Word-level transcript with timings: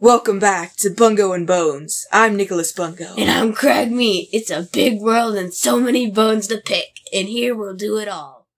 Welcome 0.00 0.40
back 0.40 0.74
to 0.78 0.90
Bungo 0.90 1.32
and 1.32 1.46
Bones. 1.46 2.04
I'm 2.12 2.36
Nicholas 2.36 2.72
Bungo. 2.72 3.14
And 3.16 3.30
I'm 3.30 3.52
Craig 3.52 3.92
Meat. 3.92 4.28
It's 4.32 4.50
a 4.50 4.68
big 4.70 5.00
world 5.00 5.36
and 5.36 5.54
so 5.54 5.78
many 5.78 6.10
bones 6.10 6.48
to 6.48 6.58
pick, 6.58 6.98
and 7.12 7.28
here 7.28 7.54
we'll 7.54 7.76
do 7.76 7.96
it 7.98 8.08
all. 8.08 8.48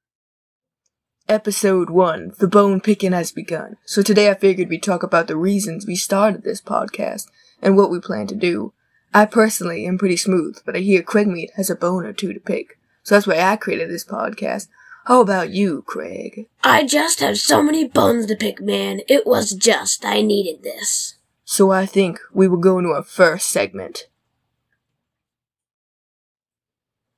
Episode 1.29 1.91
1 1.91 2.33
The 2.39 2.49
Bone 2.49 2.81
Picking 2.81 3.13
Has 3.13 3.33
Begun. 3.33 3.77
So 3.85 4.01
today 4.01 4.31
I 4.31 4.35
figured 4.35 4.71
we'd 4.71 4.83
talk 4.83 5.03
about 5.03 5.29
the 5.29 5.37
reasons 5.37 5.87
we 5.87 5.95
started 5.95 6.43
this 6.43 6.63
podcast 6.63 7.27
and 7.61 7.77
what 7.77 7.91
we 7.91 8.01
plan 8.01 8.27
to 8.29 8.35
do. 8.35 8.73
I 9.13 9.27
personally 9.27 9.87
am 9.87 9.99
pretty 9.99 10.17
smooth, 10.17 10.59
but 10.65 10.75
I 10.75 10.81
hear 10.81 11.03
Craig 11.03 11.29
Meat 11.29 11.51
has 11.57 11.69
a 11.69 11.77
bone 11.77 12.07
or 12.07 12.15
two 12.15 12.33
to 12.33 12.41
pick. 12.41 12.79
So 13.03 13.15
that's 13.15 13.27
why 13.27 13.41
I 13.41 13.57
created 13.57 13.91
this 13.91 14.07
podcast. 14.07 14.69
How 15.05 15.21
about 15.21 15.51
you, 15.51 15.83
Craig? 15.83 16.49
I 16.65 16.85
just 16.85 17.21
have 17.21 17.37
so 17.37 17.63
many 17.63 17.87
bones 17.87 18.25
to 18.27 18.37
pick, 18.37 18.61
man. 18.61 19.03
It 19.07 19.27
was 19.27 19.53
just, 19.53 20.05
I 20.05 20.23
needed 20.23 20.63
this. 20.63 21.13
So 21.49 21.71
I 21.71 21.87
think 21.87 22.19
we 22.35 22.49
will 22.49 22.59
go 22.59 22.79
into 22.79 22.91
our 22.91 23.05
first 23.05 23.49
segment. 23.49 24.09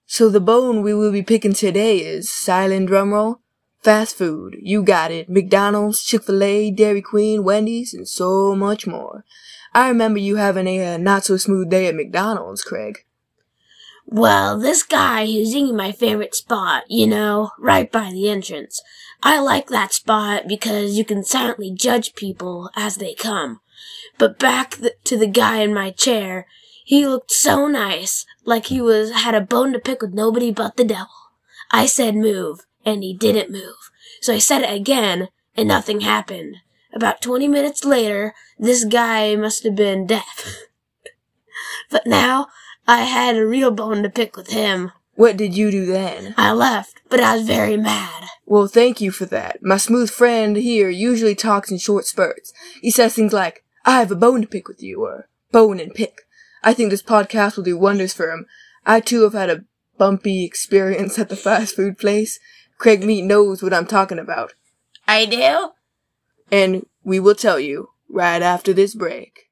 So 0.05 0.29
the 0.29 0.39
bone 0.39 0.83
we 0.83 0.93
will 0.93 1.11
be 1.11 1.23
picking 1.23 1.55
today 1.55 1.99
is 1.99 2.31
silent 2.31 2.91
drumroll, 2.91 3.39
fast 3.81 4.17
food. 4.17 4.57
You 4.61 4.83
got 4.83 5.11
it. 5.11 5.31
McDonald's, 5.31 6.05
Chick-fil-A, 6.05 6.71
Dairy 6.71 7.01
Queen, 7.01 7.43
Wendy's, 7.43 7.95
and 7.95 8.07
so 8.07 8.55
much 8.55 8.87
more. 8.87 9.25
I 9.73 9.89
remember 9.89 10.19
you 10.19 10.37
having 10.37 10.67
a 10.67 10.95
uh, 10.95 10.99
not 10.99 11.25
so 11.25 11.39
smooth 11.39 11.71
day 11.71 11.87
at 11.87 11.95
McDonald's, 11.95 12.63
Craig. 12.63 13.07
Well, 14.05 14.59
this 14.59 14.83
guy 14.83 15.25
who's 15.25 15.55
eating 15.55 15.77
my 15.77 15.93
favorite 15.93 16.35
spot, 16.35 16.85
you 16.89 17.07
know, 17.07 17.53
right 17.59 17.91
by 17.91 18.11
the 18.13 18.29
entrance. 18.29 18.83
I 19.23 19.41
like 19.41 19.69
that 19.69 19.95
spot 19.95 20.49
because 20.49 20.99
you 20.99 21.05
can 21.05 21.25
silently 21.25 21.73
judge 21.75 22.15
people 22.15 22.71
as 22.77 22.97
they 22.97 23.15
come. 23.15 23.61
But 24.19 24.39
back 24.39 24.77
th- 24.77 24.95
to 25.05 25.17
the 25.17 25.27
guy 25.27 25.63
in 25.63 25.73
my 25.73 25.91
chair, 25.91 26.47
he 26.85 27.07
looked 27.07 27.31
so 27.31 27.67
nice, 27.69 28.27
like 28.45 28.67
he 28.67 28.81
was 28.81 29.13
had 29.13 29.35
a 29.35 29.41
bone 29.41 29.73
to 29.73 29.79
pick 29.79 30.03
with 30.03 30.13
nobody 30.13 30.51
but 30.51 30.77
the 30.77 30.85
devil. 30.85 31.09
I 31.71 31.87
said 31.87 32.17
move, 32.17 32.61
and 32.85 33.03
he 33.03 33.15
didn't 33.15 33.51
move. 33.53 33.91
So 34.21 34.35
I 34.35 34.39
said 34.39 34.63
it 34.63 34.73
again, 34.73 35.29
and 35.57 35.69
nothing 35.69 36.01
happened. 36.01 36.57
About 36.93 37.21
20 37.21 37.47
minutes 37.47 37.85
later, 37.85 38.35
this 38.59 38.85
guy 38.85 39.37
must 39.37 39.65
have 39.65 39.77
been 39.77 40.07
deaf. 40.07 40.63
but 41.91 42.07
now, 42.07 42.49
I 42.87 43.03
had 43.03 43.37
a 43.37 43.47
real 43.47 43.71
bone 43.71 44.03
to 44.03 44.11
pick 44.11 44.37
with 44.37 44.49
him. 44.49 44.93
What 45.15 45.37
did 45.37 45.57
you 45.57 45.71
do 45.71 45.85
then? 45.85 46.35
I 46.39 46.53
left, 46.53 47.03
but 47.11 47.21
I 47.21 47.37
was 47.37 47.47
very 47.47 47.77
mad. 47.77 48.25
Well, 48.47 48.67
thank 48.67 49.01
you 49.01 49.11
for 49.11 49.27
that. 49.27 49.59
My 49.63 49.77
smooth 49.77 50.11
friend 50.11 50.57
here 50.57 50.89
usually 50.89 51.35
talks 51.35 51.71
in 51.71 51.77
short 51.77 52.07
spurts. 52.07 52.53
He 52.81 52.91
says 52.91 53.15
things 53.15 53.35
like, 53.35 53.63
I 53.89 54.01
have 54.01 54.11
a 54.11 54.17
bone 54.17 54.43
to 54.43 54.47
pick 54.47 54.69
with 54.69 54.83
you, 54.83 55.03
or 55.03 55.31
bone 55.51 55.81
and 55.81 55.95
pick. 55.95 56.21
I 56.63 56.75
think 56.75 56.91
this 56.91 57.03
podcast 57.03 57.57
will 57.57 57.65
do 57.65 57.79
wonders 57.79 58.13
for 58.13 58.31
him. 58.31 58.45
I 58.85 59.01
too 59.01 59.23
have 59.23 59.33
had 59.33 59.49
a 59.49 59.65
bumpy 59.97 60.45
experience 60.45 61.19
at 61.19 61.31
the 61.31 61.37
fast 61.37 61.75
food 61.75 61.97
place. 61.97 62.39
Craig 62.77 63.03
Meat 63.03 63.23
knows 63.23 63.63
what 63.63 63.73
I'm 63.73 63.87
talking 63.87 64.19
about. 64.19 64.53
I 65.07 65.25
do? 65.25 65.71
And 66.53 66.85
we 67.03 67.19
will 67.19 67.35
tell 67.35 67.59
you 67.59 67.89
right 68.11 68.43
after 68.43 68.75
this 68.75 68.95
break. 68.95 69.48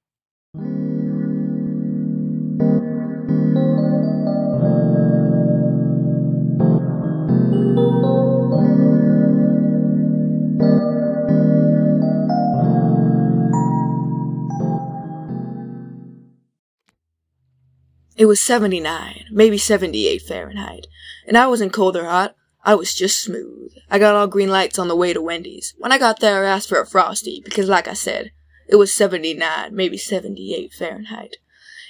It 18.17 18.27
was 18.27 18.41
79, 18.41 19.27
maybe 19.31 19.59
78 19.59 20.22
Fahrenheit, 20.22 20.86
and 21.27 21.37
I 21.37 21.47
wasn't 21.49 21.75
cold 21.75 21.97
or 21.97 22.06
hot. 22.06 22.34
I 22.65 22.75
was 22.75 22.94
just 22.94 23.22
smooth. 23.22 23.72
I 23.91 23.99
got 23.99 24.15
all 24.15 24.27
green 24.27 24.49
lights 24.49 24.78
on 24.78 24.88
the 24.88 24.97
way 24.97 25.12
to 25.12 25.21
Wendy's. 25.21 25.75
When 25.77 25.93
I 25.93 25.99
got 25.99 26.21
there, 26.21 26.44
I 26.44 26.49
asked 26.49 26.69
for 26.69 26.81
a 26.81 26.87
Frosty, 26.87 27.43
because 27.44 27.69
like 27.69 27.87
I 27.87 27.93
said, 27.93 28.32
it 28.69 28.77
was 28.77 28.94
79, 28.94 29.75
maybe 29.75 29.99
78 29.99 30.72
Fahrenheit. 30.72 31.37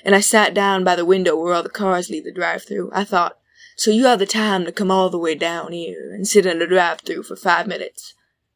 And 0.05 0.15
I 0.15 0.21
sat 0.21 0.53
down 0.53 0.83
by 0.83 0.97
the 0.97 1.05
window 1.05 1.37
where 1.37 1.55
all 1.55 1.63
the 1.63 1.71
cars 1.71 2.11
leave 2.11 2.25
the 2.25 2.33
drive-through. 2.33 2.91
I 2.93 3.05
thought, 3.05 3.39
so 3.77 3.91
you 3.91 4.07
have 4.07 4.19
the 4.19 4.27
time 4.27 4.65
to 4.65 4.73
come 4.73 4.91
all 4.91 5.11
the 5.11 5.19
way 5.19 5.35
down 5.35 5.73
here 5.73 6.13
and 6.13 6.27
sit 6.27 6.45
in 6.45 6.59
the 6.59 6.67
drive-through 6.67 7.23
for 7.23 7.37
five 7.37 7.67
minutes. 7.67 8.15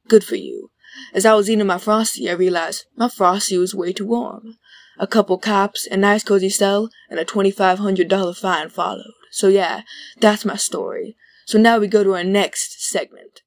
Good 0.08 0.25
for 0.25 0.37
you. 0.37 0.70
As 1.14 1.25
I 1.25 1.34
was 1.34 1.48
eating 1.48 1.66
my 1.66 1.78
Frosty, 1.78 2.28
I 2.28 2.32
realized 2.32 2.87
my 2.97 3.08
Frosty 3.08 3.56
was 3.56 3.75
way 3.75 3.92
too 3.92 4.06
warm. 4.06 4.56
A 5.00 5.06
couple 5.06 5.38
cops, 5.38 5.87
a 5.87 5.97
nice 5.97 6.22
cozy 6.22 6.50
cell, 6.50 6.91
and 7.09 7.19
a 7.19 7.25
$2,500 7.25 8.37
fine 8.37 8.69
followed. 8.69 9.15
So 9.33 9.49
yeah, 9.49 9.81
that's 10.21 10.44
my 10.44 10.56
story. 10.56 11.16
So 11.47 11.59
now 11.59 11.78
we 11.78 11.88
go 11.88 12.05
to 12.05 12.15
our 12.15 12.22
next 12.22 12.87
segment. 12.87 13.41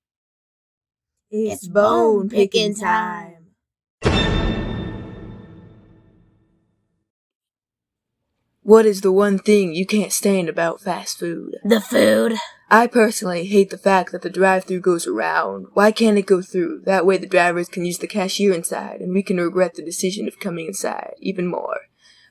It's 1.30 1.68
bone 1.68 2.28
picking 2.28 2.74
time. 2.74 3.52
What 8.64 8.86
is 8.86 9.02
the 9.02 9.12
one 9.12 9.40
thing 9.40 9.76
you 9.76 9.86
can't 9.86 10.14
stand 10.14 10.48
about 10.48 10.80
fast 10.80 11.20
food? 11.20 11.58
The 11.66 11.82
food. 11.82 12.36
I 12.72 12.88
personally 12.88 13.46
hate 13.46 13.70
the 13.70 13.78
fact 13.78 14.14
that 14.14 14.22
the 14.22 14.30
drive-through 14.30 14.80
goes 14.80 15.06
around. 15.06 15.68
Why 15.74 15.92
can't 15.92 16.18
it 16.18 16.26
go 16.26 16.42
through? 16.42 16.84
That 16.86 17.06
way 17.06 17.18
the 17.18 17.28
drivers 17.28 17.68
can 17.68 17.86
use 17.86 17.98
the 17.98 18.08
cashier 18.08 18.54
inside, 18.54 19.02
and 19.02 19.14
we 19.14 19.22
can 19.22 19.38
regret 19.38 19.76
the 19.76 19.84
decision 19.84 20.30
of 20.30 20.40
coming 20.40 20.68
inside 20.68 21.14
even 21.20 21.46
more. 21.46 21.82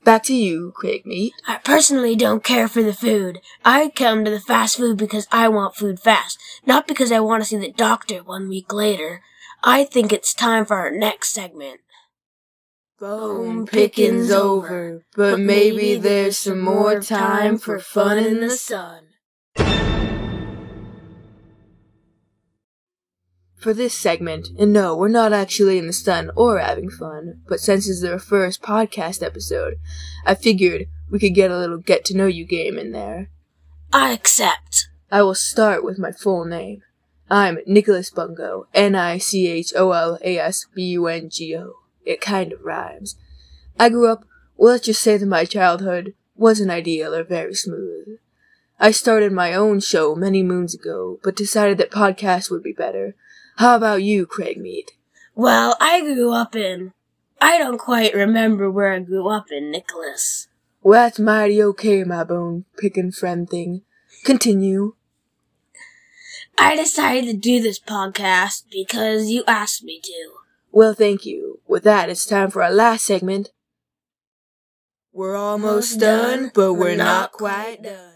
Back 0.04 0.22
to 0.24 0.34
you, 0.34 0.72
Craig 0.74 1.04
Meat. 1.04 1.34
I 1.46 1.58
personally 1.58 2.16
don't 2.16 2.42
care 2.42 2.66
for 2.66 2.82
the 2.82 2.94
food. 2.94 3.40
I 3.62 3.90
come 3.94 4.24
to 4.24 4.30
the 4.30 4.40
fast 4.40 4.78
food 4.78 4.96
because 4.96 5.28
I 5.30 5.48
want 5.48 5.76
food 5.76 6.00
fast, 6.00 6.38
not 6.66 6.88
because 6.88 7.12
I 7.12 7.20
want 7.20 7.42
to 7.42 7.48
see 7.48 7.58
the 7.58 7.70
doctor 7.70 8.22
one 8.22 8.48
week 8.48 8.72
later. 8.72 9.20
I 9.62 9.84
think 9.84 10.12
it's 10.12 10.34
time 10.34 10.64
for 10.64 10.76
our 10.76 10.90
next 10.90 11.32
segment. 11.32 11.80
Bone 13.02 13.66
picking's 13.66 14.30
over, 14.30 15.02
but 15.16 15.40
maybe 15.40 15.96
there's 15.96 16.38
some 16.38 16.60
more 16.60 17.00
time 17.00 17.58
for 17.58 17.80
fun 17.80 18.16
in 18.16 18.38
the 18.38 18.50
sun. 18.50 19.08
For 23.56 23.74
this 23.74 23.92
segment, 23.92 24.50
and 24.56 24.72
no, 24.72 24.96
we're 24.96 25.08
not 25.08 25.32
actually 25.32 25.78
in 25.78 25.88
the 25.88 25.92
sun 25.92 26.30
or 26.36 26.60
having 26.60 26.90
fun, 26.90 27.40
but 27.48 27.58
since 27.58 27.90
it's 27.90 28.04
our 28.04 28.20
first 28.20 28.62
podcast 28.62 29.20
episode, 29.20 29.78
I 30.24 30.36
figured 30.36 30.86
we 31.10 31.18
could 31.18 31.34
get 31.34 31.50
a 31.50 31.58
little 31.58 31.78
get 31.78 32.04
to 32.04 32.16
know 32.16 32.28
you 32.28 32.46
game 32.46 32.78
in 32.78 32.92
there. 32.92 33.30
I 33.92 34.12
accept. 34.12 34.86
I 35.10 35.22
will 35.22 35.34
start 35.34 35.82
with 35.82 35.98
my 35.98 36.12
full 36.12 36.44
name. 36.44 36.82
I'm 37.28 37.58
Nicholas 37.66 38.10
Bungo, 38.10 38.68
N 38.72 38.94
I 38.94 39.18
C 39.18 39.48
H 39.48 39.72
O 39.74 39.90
L 39.90 40.20
A 40.22 40.38
S 40.38 40.66
B 40.72 40.84
U 40.90 41.08
N 41.08 41.30
G 41.30 41.56
O. 41.56 41.81
It 42.04 42.20
kind 42.20 42.52
of 42.52 42.62
rhymes. 42.62 43.16
I 43.78 43.88
grew 43.88 44.08
up, 44.08 44.24
well, 44.56 44.72
let's 44.72 44.86
just 44.86 45.02
say 45.02 45.16
that 45.16 45.26
my 45.26 45.44
childhood 45.44 46.14
wasn't 46.36 46.70
ideal 46.70 47.14
or 47.14 47.24
very 47.24 47.54
smooth. 47.54 48.18
I 48.78 48.90
started 48.90 49.32
my 49.32 49.54
own 49.54 49.80
show 49.80 50.14
many 50.14 50.42
moons 50.42 50.74
ago, 50.74 51.20
but 51.22 51.36
decided 51.36 51.78
that 51.78 51.90
podcasts 51.90 52.50
would 52.50 52.62
be 52.62 52.72
better. 52.72 53.14
How 53.56 53.76
about 53.76 54.02
you, 54.02 54.26
Craig 54.26 54.58
Meat? 54.58 54.92
Well, 55.34 55.76
I 55.80 56.00
grew 56.00 56.32
up 56.32 56.56
in. 56.56 56.92
I 57.40 57.58
don't 57.58 57.78
quite 57.78 58.14
remember 58.14 58.70
where 58.70 58.92
I 58.92 58.98
grew 59.00 59.28
up 59.28 59.46
in, 59.50 59.70
Nicholas. 59.70 60.48
Well, 60.82 61.04
that's 61.04 61.18
mighty 61.18 61.62
okay, 61.62 62.02
my 62.02 62.24
bone 62.24 62.64
picking 62.76 63.12
friend 63.12 63.48
thing. 63.48 63.82
Continue. 64.24 64.94
I 66.58 66.76
decided 66.76 67.26
to 67.26 67.36
do 67.36 67.60
this 67.60 67.78
podcast 67.78 68.64
because 68.70 69.28
you 69.28 69.44
asked 69.46 69.84
me 69.84 70.00
to. 70.02 70.41
Well, 70.72 70.94
thank 70.94 71.26
you. 71.26 71.60
With 71.68 71.84
that, 71.84 72.08
it's 72.08 72.24
time 72.24 72.50
for 72.50 72.62
our 72.62 72.72
last 72.72 73.04
segment. 73.04 73.50
We're 75.12 75.36
almost 75.36 76.00
done, 76.00 76.50
but 76.54 76.74
we're 76.74 76.96
not 76.96 77.32
quite 77.32 77.82
done. 77.82 78.14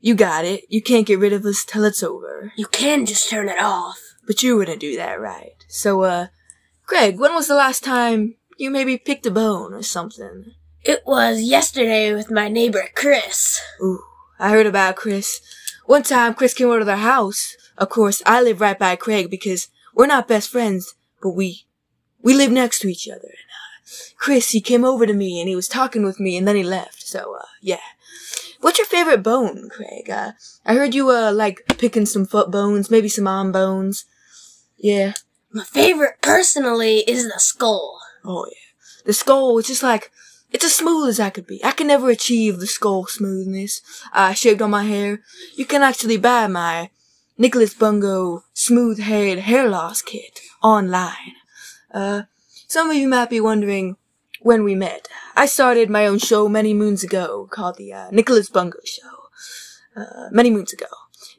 You 0.00 0.14
got 0.14 0.44
it. 0.44 0.64
You 0.68 0.80
can't 0.80 1.06
get 1.06 1.18
rid 1.18 1.32
of 1.32 1.44
us 1.44 1.64
till 1.64 1.84
it's 1.84 2.02
over. 2.02 2.52
You 2.56 2.66
can 2.66 3.04
just 3.04 3.28
turn 3.28 3.48
it 3.48 3.60
off. 3.60 3.98
But 4.24 4.42
you 4.44 4.56
wouldn't 4.56 4.80
do 4.80 4.96
that, 4.96 5.20
right? 5.20 5.56
So, 5.66 6.02
uh, 6.02 6.28
Greg, 6.86 7.18
when 7.18 7.34
was 7.34 7.48
the 7.48 7.56
last 7.56 7.82
time 7.82 8.36
you 8.56 8.70
maybe 8.70 8.96
picked 8.96 9.26
a 9.26 9.30
bone 9.32 9.74
or 9.74 9.82
something? 9.82 10.52
It 10.82 11.02
was 11.04 11.42
yesterday 11.42 12.14
with 12.14 12.30
my 12.30 12.48
neighbor 12.48 12.88
Chris. 12.94 13.60
Ooh, 13.82 14.04
I 14.38 14.50
heard 14.50 14.66
about 14.66 14.94
Chris. 14.94 15.40
One 15.86 16.04
time, 16.04 16.34
Chris 16.34 16.54
came 16.54 16.68
over 16.68 16.78
to 16.78 16.84
their 16.84 16.96
house. 16.96 17.56
Of 17.78 17.88
course, 17.88 18.22
I 18.26 18.42
live 18.42 18.60
right 18.60 18.78
by 18.78 18.96
Craig 18.96 19.30
because 19.30 19.68
we're 19.94 20.06
not 20.06 20.28
best 20.28 20.50
friends, 20.50 20.94
but 21.22 21.30
we, 21.30 21.66
we 22.22 22.34
live 22.34 22.50
next 22.52 22.80
to 22.80 22.88
each 22.88 23.08
other. 23.08 23.18
And, 23.20 23.50
uh, 23.50 24.14
Chris, 24.16 24.50
he 24.50 24.60
came 24.60 24.84
over 24.84 25.06
to 25.06 25.12
me 25.14 25.40
and 25.40 25.48
he 25.48 25.56
was 25.56 25.68
talking 25.68 26.04
with 26.04 26.20
me 26.20 26.36
and 26.36 26.46
then 26.46 26.56
he 26.56 26.62
left. 26.62 27.06
So, 27.06 27.36
uh, 27.38 27.46
yeah. 27.60 27.80
What's 28.60 28.78
your 28.78 28.86
favorite 28.86 29.22
bone, 29.22 29.70
Craig? 29.70 30.10
Uh, 30.10 30.32
I 30.66 30.74
heard 30.74 30.94
you, 30.94 31.10
uh, 31.10 31.32
like 31.32 31.62
picking 31.78 32.04
some 32.06 32.26
foot 32.26 32.50
bones, 32.50 32.90
maybe 32.90 33.08
some 33.08 33.26
arm 33.26 33.52
bones. 33.52 34.04
Yeah. 34.76 35.14
My 35.50 35.64
favorite, 35.64 36.20
personally, 36.20 36.98
is 36.98 37.24
the 37.24 37.40
skull. 37.40 37.98
Oh 38.24 38.46
yeah. 38.46 39.04
The 39.06 39.12
skull 39.14 39.58
is 39.58 39.66
just 39.66 39.82
like, 39.82 40.10
it's 40.52 40.64
as 40.64 40.74
smooth 40.74 41.08
as 41.08 41.20
I 41.20 41.30
could 41.30 41.46
be. 41.46 41.64
I 41.64 41.70
can 41.70 41.86
never 41.86 42.10
achieve 42.10 42.58
the 42.58 42.66
skull 42.66 43.06
smoothness. 43.06 43.80
I 44.12 44.34
shaved 44.34 44.60
all 44.60 44.68
my 44.68 44.84
hair. 44.84 45.22
You 45.56 45.64
can 45.64 45.82
actually 45.82 46.18
buy 46.18 46.46
my 46.48 46.90
Nicholas 47.40 47.72
Bungo 47.72 48.44
smooth 48.52 48.98
haired 48.98 49.38
hair 49.38 49.66
loss 49.66 50.02
kit 50.02 50.40
online. 50.62 51.36
Uh, 51.90 52.24
some 52.68 52.90
of 52.90 52.96
you 52.96 53.08
might 53.08 53.30
be 53.30 53.40
wondering 53.40 53.96
when 54.42 54.62
we 54.62 54.74
met. 54.74 55.08
I 55.34 55.46
started 55.46 55.88
my 55.88 56.06
own 56.06 56.18
show 56.18 56.50
many 56.50 56.74
moons 56.74 57.02
ago 57.02 57.48
called 57.50 57.78
the 57.78 57.94
uh, 57.94 58.10
Nicholas 58.10 58.50
Bungo 58.50 58.80
Show. 58.84 59.08
Uh, 59.96 60.28
many 60.30 60.50
moons 60.50 60.74
ago. 60.74 60.84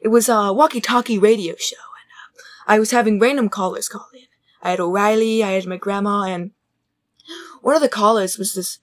It 0.00 0.08
was 0.08 0.28
a 0.28 0.52
walkie-talkie 0.52 1.18
radio 1.18 1.54
show, 1.56 1.76
and 1.76 2.10
uh, 2.18 2.42
I 2.66 2.80
was 2.80 2.90
having 2.90 3.20
random 3.20 3.48
callers 3.48 3.88
call 3.88 4.08
in. 4.12 4.26
I 4.60 4.70
had 4.70 4.80
O'Reilly, 4.80 5.44
I 5.44 5.52
had 5.52 5.66
my 5.66 5.76
grandma, 5.76 6.24
and 6.24 6.50
one 7.60 7.76
of 7.76 7.80
the 7.80 7.88
callers 7.88 8.38
was 8.38 8.54
this 8.54 8.80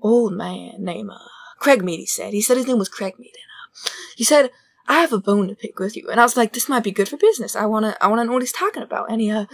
old 0.00 0.32
man 0.32 0.76
named 0.78 1.10
uh, 1.10 1.18
Craig 1.58 1.84
Meat, 1.84 2.00
he 2.00 2.06
said. 2.06 2.32
He 2.32 2.40
said 2.40 2.56
his 2.56 2.66
name 2.66 2.78
was 2.78 2.88
Craig 2.88 3.18
Meat. 3.18 3.34
And, 3.36 3.90
uh, 3.90 3.90
he 4.16 4.24
said, 4.24 4.50
I 4.86 5.00
have 5.00 5.12
a 5.12 5.18
bone 5.18 5.48
to 5.48 5.54
pick 5.54 5.78
with 5.78 5.96
you. 5.96 6.08
And 6.10 6.20
I 6.20 6.24
was 6.24 6.36
like, 6.36 6.52
this 6.52 6.68
might 6.68 6.84
be 6.84 6.90
good 6.90 7.08
for 7.08 7.16
business. 7.16 7.56
I 7.56 7.66
wanna, 7.66 7.96
I 8.00 8.08
wanna 8.08 8.24
know 8.24 8.32
what 8.32 8.42
he's 8.42 8.52
talking 8.52 8.82
about. 8.82 9.10
And 9.10 9.20
he, 9.20 9.30
uh, 9.30 9.46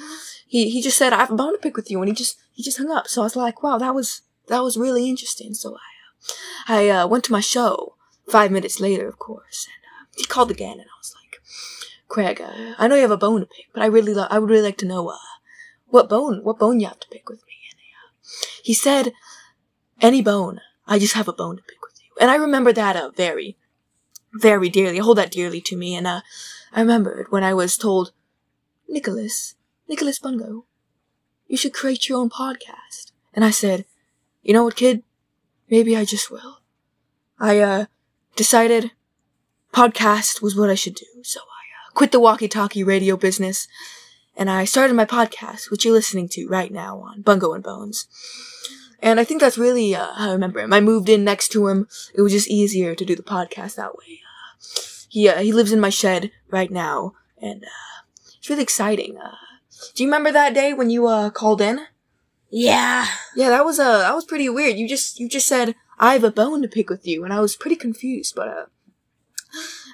he, 0.47 0.71
he 0.71 0.83
just 0.83 0.99
said, 0.99 1.13
I 1.13 1.19
have 1.19 1.31
a 1.31 1.37
bone 1.37 1.53
to 1.53 1.59
pick 1.59 1.77
with 1.77 1.91
you. 1.91 2.01
And 2.01 2.09
he 2.09 2.15
just, 2.15 2.39
he 2.53 2.63
just 2.63 2.79
hung 2.79 2.91
up. 2.91 3.07
So 3.07 3.23
I 3.23 3.25
was 3.25 3.37
like, 3.37 3.63
wow, 3.63 3.79
that 3.79 3.95
was, 3.95 4.23
that 4.49 4.63
was 4.63 4.77
really 4.77 5.09
interesting. 5.09 5.55
So 5.55 5.77
I, 5.77 6.75
uh, 6.75 6.79
I, 6.79 6.89
uh, 6.89 7.07
went 7.07 7.25
to 7.25 7.33
my 7.33 7.41
show 7.41 7.95
five 8.29 8.51
minutes 8.51 8.81
later, 8.81 9.09
of 9.09 9.19
course. 9.19 9.67
And, 9.67 9.85
uh, 9.85 10.07
he 10.17 10.25
called 10.25 10.51
again 10.51 10.73
and 10.73 10.83
I 10.83 10.99
was 10.99 11.15
like, 11.23 11.41
Craig, 12.09 12.41
uh, 12.41 12.75
I 12.79 12.89
know 12.89 12.97
you 12.97 13.03
have 13.03 13.11
a 13.13 13.17
bone 13.17 13.41
to 13.41 13.47
pick, 13.47 13.67
but 13.73 13.83
I 13.83 13.87
really, 13.87 14.15
lo- 14.15 14.27
I 14.31 14.41
would 14.41 14.51
really 14.51 14.65
like 14.65 14.79
to 14.79 14.87
know, 14.87 15.09
uh, 15.09 15.17
what 15.87 16.09
bone, 16.09 16.43
what 16.43 16.59
bone 16.59 16.81
you 16.81 16.89
have 16.89 17.01
to 17.01 17.09
pick 17.09 17.29
with 17.29 17.43
me. 17.47 17.55
And, 17.71 17.81
he 18.65 18.75
said, 18.75 19.13
any 20.01 20.23
bone. 20.23 20.61
I 20.87 20.99
just 20.99 21.15
have 21.15 21.29
a 21.29 21.33
bone 21.33 21.57
to 21.57 21.63
pick 21.63 21.81
with 21.83 22.01
you. 22.03 22.11
And 22.21 22.31
I 22.31 22.35
remember 22.35 22.73
that, 22.73 22.97
uh, 22.97 23.11
very, 23.11 23.57
very 24.33 24.69
dearly. 24.69 24.99
Hold 24.99 25.19
that 25.19 25.31
dearly 25.31 25.61
to 25.63 25.77
me. 25.77 25.95
And, 25.95 26.07
uh, 26.07 26.21
I 26.73 26.81
remembered 26.81 27.27
when 27.31 27.45
I 27.45 27.55
was 27.55 27.77
told, 27.77 28.13
Nicholas, 28.89 29.55
Nicholas 29.89 30.19
Bungo, 30.19 30.65
you 31.47 31.57
should 31.57 31.75
create 31.75 32.09
your 32.09 32.19
own 32.19 32.31
podcast. 32.31 33.13
And 33.35 33.45
I 33.45 33.51
said, 33.51 33.85
you 34.43 34.53
know 34.53 34.65
what, 34.65 34.77
kid? 34.77 35.03
Maybe 35.69 35.97
I 35.97 36.05
just 36.05 36.31
will. 36.31 36.59
I, 37.39 37.59
uh, 37.61 37.87
decided 38.37 38.93
podcast 39.73 40.43
was 40.43 40.57
what 40.57 40.71
I 40.71 40.75
should 40.75 40.95
do. 40.95 41.07
So 41.23 41.41
I, 41.41 41.89
uh, 41.89 41.91
quit 41.95 42.13
the 42.13 42.21
walkie-talkie 42.21 42.85
radio 42.85 43.17
business 43.17 43.69
and 44.37 44.51
I 44.51 44.65
started 44.65 44.95
my 44.95 45.05
podcast, 45.05 45.71
which 45.71 45.85
you're 45.85 45.95
listening 45.95 46.29
to 46.31 46.49
right 46.49 46.73
now 46.73 46.99
on 47.01 47.23
Bungo 47.23 47.53
and 47.53 47.63
Bones. 47.63 48.07
And 49.03 49.19
I 49.19 49.25
think 49.25 49.41
that's 49.41 49.59
really 49.59 49.95
uh, 49.95 50.13
how 50.13 50.29
I 50.31 50.33
remember 50.33 50.61
him. 50.61 50.73
I 50.73 50.81
moved 50.81 51.09
in 51.09 51.25
next 51.25 51.49
to 51.53 51.69
him. 51.69 51.89
It 52.15 52.23
was 52.23 52.33
just 52.33 52.49
easier 52.51 52.95
to 52.95 53.05
do 53.05 53.17
the 53.17 53.23
podcast 53.23 53.77
that 53.77 53.97
way. 53.97 54.21
Uh, 54.23 54.57
he 55.09 55.29
uh, 55.29 55.39
he 55.41 55.53
lives 55.53 55.73
in 55.73 55.81
my 55.81 55.89
shed 55.91 56.31
right 56.51 56.71
now, 56.71 57.15
and 57.41 57.65
uh, 57.65 58.05
it's 58.39 58.49
really 58.51 58.63
exciting. 58.63 59.17
Uh, 59.19 59.37
do 59.95 60.03
you 60.03 60.09
remember 60.09 60.31
that 60.33 60.55
day 60.55 60.73
when 60.73 60.91
you 60.91 61.07
uh, 61.07 61.31
called 61.31 61.61
in? 61.61 61.87
Yeah. 62.51 63.07
Yeah, 63.37 63.49
that 63.49 63.65
was 63.65 63.79
uh 63.79 63.99
that 63.99 64.15
was 64.15 64.25
pretty 64.25 64.49
weird. 64.49 64.77
You 64.77 64.89
just 64.89 65.19
you 65.21 65.29
just 65.29 65.47
said 65.47 65.75
I 65.99 66.15
have 66.15 66.25
a 66.25 66.31
bone 66.31 66.63
to 66.63 66.69
pick 66.69 66.91
with 66.91 67.07
you, 67.07 67.25
and 67.25 67.33
I 67.33 67.41
was 67.41 67.57
pretty 67.57 67.77
confused. 67.77 68.35
But 68.35 68.49
uh, 68.49 68.67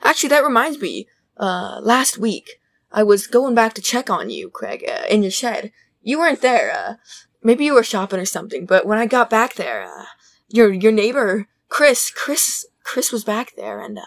actually, 0.03 0.31
that 0.31 0.45
reminds 0.45 0.81
me. 0.81 1.09
Uh, 1.37 1.81
last 1.83 2.17
week 2.17 2.61
I 2.91 3.03
was 3.03 3.27
going 3.27 3.55
back 3.55 3.75
to 3.75 3.83
check 3.83 4.09
on 4.09 4.31
you, 4.31 4.49
Craig, 4.49 4.85
uh, 4.89 5.05
in 5.09 5.23
your 5.23 5.31
shed. 5.31 5.71
You 6.03 6.19
weren't 6.19 6.41
there. 6.41 6.99
Uh, 7.47 7.53
maybe 7.53 7.65
you 7.65 7.75
were 7.75 7.83
shopping 7.83 8.21
or 8.21 8.27
something. 8.27 8.67
But 8.67 8.87
when 8.87 8.99
I 8.99 9.07
got 9.07 9.31
back 9.31 9.55
there, 9.55 9.85
uh, 9.85 10.05
your 10.49 10.73
your 10.73 10.93
neighbor 10.93 11.47
Chris, 11.69 12.11
Chris, 12.11 12.67
Chris 12.83 13.13
was 13.13 13.25
back 13.25 13.53
there, 13.57 13.81
and 13.81 13.99
uh, 13.99 14.03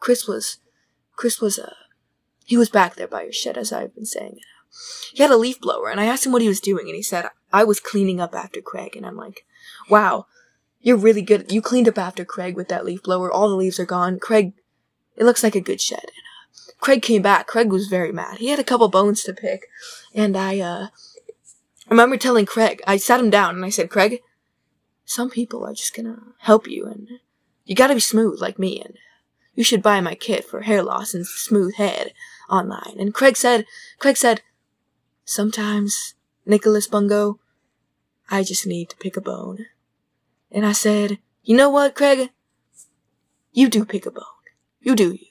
Chris 0.00 0.26
was, 0.26 0.58
Chris 1.14 1.40
was 1.40 1.58
uh, 1.58 1.74
he 2.44 2.56
was 2.56 2.70
back 2.70 2.94
there 2.94 3.08
by 3.08 3.22
your 3.22 3.32
shed, 3.32 3.56
as 3.56 3.72
I've 3.72 3.94
been 3.94 4.06
saying. 4.06 4.40
He 5.12 5.22
had 5.22 5.32
a 5.32 5.36
leaf 5.36 5.60
blower, 5.60 5.90
and 5.90 6.00
I 6.00 6.06
asked 6.06 6.26
him 6.26 6.32
what 6.32 6.42
he 6.42 6.48
was 6.48 6.60
doing, 6.60 6.86
and 6.86 6.96
he 6.96 7.02
said 7.02 7.28
I 7.52 7.64
was 7.64 7.80
cleaning 7.80 8.20
up 8.20 8.34
after 8.34 8.60
Craig, 8.60 8.96
and 8.96 9.06
I'm 9.06 9.16
like, 9.16 9.46
wow, 9.88 10.26
you're 10.80 10.96
really 10.96 11.22
good. 11.22 11.50
You 11.50 11.62
cleaned 11.62 11.88
up 11.88 11.98
after 11.98 12.24
Craig 12.24 12.56
with 12.56 12.68
that 12.68 12.84
leaf 12.84 13.02
blower. 13.02 13.30
All 13.30 13.48
the 13.48 13.56
leaves 13.56 13.80
are 13.80 13.86
gone. 13.86 14.18
Craig, 14.18 14.52
it 15.16 15.24
looks 15.24 15.42
like 15.42 15.54
a 15.54 15.60
good 15.60 15.80
shed. 15.80 16.00
And, 16.00 16.10
uh, 16.10 16.72
Craig 16.78 17.02
came 17.02 17.22
back. 17.22 17.46
Craig 17.46 17.72
was 17.72 17.88
very 17.88 18.12
mad. 18.12 18.38
He 18.38 18.48
had 18.48 18.58
a 18.58 18.64
couple 18.64 18.88
bones 18.88 19.22
to 19.22 19.32
pick, 19.32 19.66
and 20.14 20.36
I 20.36 20.60
uh, 20.60 20.86
remember 21.90 22.16
telling 22.16 22.46
Craig. 22.46 22.82
I 22.86 22.96
sat 22.96 23.20
him 23.20 23.30
down 23.30 23.54
and 23.54 23.64
I 23.64 23.70
said, 23.70 23.90
Craig, 23.90 24.20
some 25.04 25.30
people 25.30 25.64
are 25.64 25.74
just 25.74 25.94
gonna 25.94 26.20
help 26.38 26.66
you, 26.68 26.86
and 26.86 27.08
you 27.64 27.74
gotta 27.74 27.94
be 27.94 28.00
smooth 28.00 28.40
like 28.40 28.58
me, 28.58 28.80
and 28.80 28.96
you 29.54 29.64
should 29.64 29.82
buy 29.82 30.00
my 30.00 30.14
kit 30.14 30.44
for 30.44 30.62
hair 30.62 30.82
loss 30.82 31.14
and 31.14 31.26
smooth 31.26 31.74
head 31.74 32.12
online. 32.50 32.96
And 32.98 33.14
Craig 33.14 33.36
said, 33.36 33.66
Craig 33.98 34.16
said, 34.16 34.42
sometimes 35.24 36.14
Nicholas 36.44 36.86
Bungo, 36.86 37.40
I 38.30 38.42
just 38.42 38.66
need 38.66 38.90
to 38.90 38.96
pick 38.96 39.16
a 39.16 39.20
bone. 39.20 39.66
And 40.50 40.66
I 40.66 40.72
said, 40.72 41.18
you 41.42 41.56
know 41.56 41.70
what, 41.70 41.94
Craig? 41.94 42.30
You 43.52 43.68
do 43.68 43.84
pick 43.84 44.06
a 44.06 44.10
bone. 44.10 44.24
You 44.80 44.94
do 44.94 45.12
you. 45.12 45.28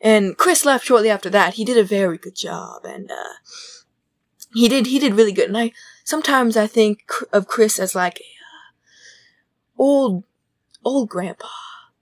And 0.00 0.36
Chris 0.36 0.64
left 0.64 0.84
shortly 0.84 1.10
after 1.10 1.30
that. 1.30 1.54
He 1.54 1.64
did 1.64 1.78
a 1.78 1.84
very 1.84 2.18
good 2.18 2.34
job, 2.34 2.84
and 2.84 3.10
uh, 3.10 3.34
he 4.54 4.68
did 4.68 4.86
he 4.86 4.98
did 4.98 5.14
really 5.14 5.32
good. 5.32 5.48
And 5.48 5.58
I 5.58 5.72
sometimes 6.04 6.56
I 6.56 6.66
think 6.66 7.04
of 7.32 7.48
Chris 7.48 7.78
as 7.78 7.94
like 7.94 8.18
a 8.18 8.22
uh, 8.22 9.82
old 9.82 10.24
old 10.84 11.08
grandpa 11.08 11.48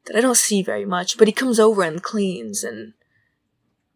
that 0.06 0.17
I 0.17 0.20
don't 0.20 0.37
see 0.37 0.62
very 0.62 0.85
much, 0.85 1.19
but 1.19 1.29
he 1.29 1.32
comes 1.32 1.61
over 1.61 1.82
and 1.82 2.02
cleans 2.02 2.64
and 2.64 2.94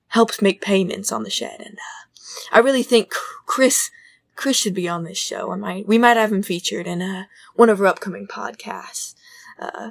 helps 0.09 0.41
make 0.41 0.61
payments 0.61 1.11
on 1.11 1.25
the 1.25 1.31
shed. 1.31 1.61
And 1.61 1.79
uh, 1.79 2.05
I 2.53 2.61
really 2.61 2.83
think 2.83 3.13
Chris 3.47 3.91
Chris 4.37 4.57
should 4.57 4.75
be 4.75 4.89
on 4.89 5.05
this 5.05 5.19
show. 5.19 5.53
I 5.53 5.57
might 5.57 5.89
we 5.89 5.99
might 5.99 6.17
have 6.17 6.33
him 6.33 6.43
featured 6.43 6.87
in 6.87 7.03
uh, 7.03 7.25
one 7.55 7.69
of 7.69 7.81
our 7.81 7.87
upcoming 7.87 8.27
podcasts. 8.27 9.15
Uh, 9.59 9.91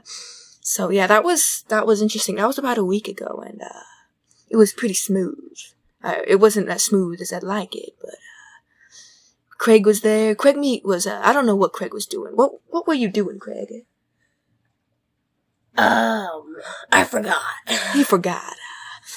so 0.62 0.89
yeah, 0.89 1.07
that 1.07 1.24
was 1.24 1.65
that 1.68 1.86
was 1.86 2.01
interesting. 2.01 2.36
That 2.36 2.48
was 2.48 2.57
about 2.57 2.77
a 2.77 2.86
week 2.86 3.07
ago, 3.07 3.44
and 3.45 3.62
uh, 3.62 3.83
it 4.50 4.57
was 4.57 4.74
pretty 4.74 4.94
smooth. 4.94 5.57
Uh, 6.04 6.21
it 6.27 6.39
wasn't 6.39 6.69
as 6.69 6.83
smooth 6.83 7.21
as 7.21 7.31
I'd 7.31 7.44
like 7.44 7.75
it, 7.75 7.95
but 8.01 8.15
Craig 9.57 9.86
was 9.86 10.01
there. 10.01 10.36
Craig 10.36 10.57
Meat 10.57 10.83
was. 10.86 11.07
Uh, 11.07 11.22
I 11.24 11.33
don't 11.33 11.45
know 11.45 11.55
what 11.55 11.74
Craig 11.74 11.93
was 11.93 12.05
doing. 12.05 12.33
What 12.36 12.51
what 12.69 12.88
were 12.88 12.93
you 12.93 13.10
doing, 13.10 13.39
Craig? 13.39 13.86
Um, 15.77 16.57
I 16.91 17.03
forgot. 17.03 17.41
He 17.93 18.03
forgot. 18.03 18.55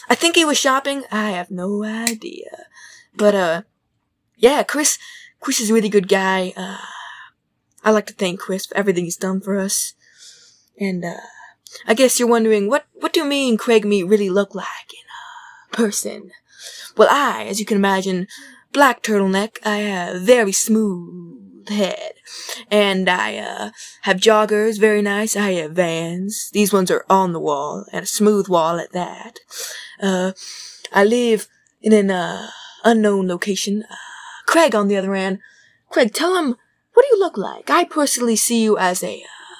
I 0.08 0.14
think 0.14 0.36
he 0.36 0.44
was 0.44 0.58
shopping. 0.58 1.04
I 1.10 1.30
have 1.30 1.50
no 1.50 1.84
idea. 1.84 2.66
But 3.14 3.34
uh, 3.34 3.62
yeah, 4.36 4.62
Chris. 4.62 4.98
Chris 5.38 5.60
is 5.60 5.70
a 5.70 5.74
really 5.74 5.90
good 5.90 6.08
guy. 6.08 6.52
Uh, 6.56 6.78
I 7.84 7.90
like 7.90 8.06
to 8.06 8.14
thank 8.14 8.40
Chris 8.40 8.66
for 8.66 8.76
everything 8.76 9.04
he's 9.04 9.16
done 9.16 9.40
for 9.40 9.56
us. 9.56 9.94
And 10.80 11.04
uh, 11.04 11.20
I 11.86 11.94
guess 11.94 12.18
you're 12.18 12.28
wondering 12.28 12.68
what 12.68 12.86
what 12.94 13.12
do 13.12 13.24
me 13.24 13.48
and 13.48 13.58
Craig 13.58 13.84
Meat 13.84 14.04
really 14.04 14.30
look 14.30 14.54
like 14.54 14.92
in 14.92 15.72
a 15.72 15.76
person? 15.76 16.30
Well, 16.96 17.08
I, 17.10 17.44
as 17.44 17.60
you 17.60 17.66
can 17.66 17.76
imagine, 17.76 18.26
black 18.76 19.02
turtleneck. 19.02 19.56
I 19.64 19.78
have 19.78 20.20
very 20.20 20.52
smooth 20.52 21.66
head, 21.70 22.12
and 22.70 23.08
I 23.08 23.38
uh, 23.38 23.70
have 24.02 24.18
joggers, 24.18 24.78
very 24.78 25.00
nice. 25.00 25.34
I 25.34 25.52
have 25.52 25.72
Vans. 25.72 26.50
These 26.52 26.74
ones 26.74 26.90
are 26.90 27.06
on 27.08 27.32
the 27.32 27.40
wall 27.40 27.86
and 27.90 28.04
a 28.04 28.06
smooth 28.06 28.48
wall 28.48 28.78
at 28.78 28.92
that. 28.92 29.40
Uh, 29.98 30.32
I 30.92 31.04
live 31.04 31.48
in 31.80 31.94
an 31.94 32.10
uh, 32.10 32.50
unknown 32.84 33.28
location. 33.28 33.84
Uh, 33.90 33.96
Craig, 34.44 34.74
on 34.74 34.88
the 34.88 34.98
other 34.98 35.14
hand, 35.14 35.38
Craig, 35.88 36.12
tell 36.12 36.36
him 36.36 36.56
what 36.92 37.02
do 37.02 37.16
you 37.16 37.18
look 37.18 37.38
like? 37.38 37.70
I 37.70 37.84
personally 37.84 38.36
see 38.36 38.62
you 38.62 38.76
as 38.76 39.02
a 39.02 39.22
uh, 39.22 39.56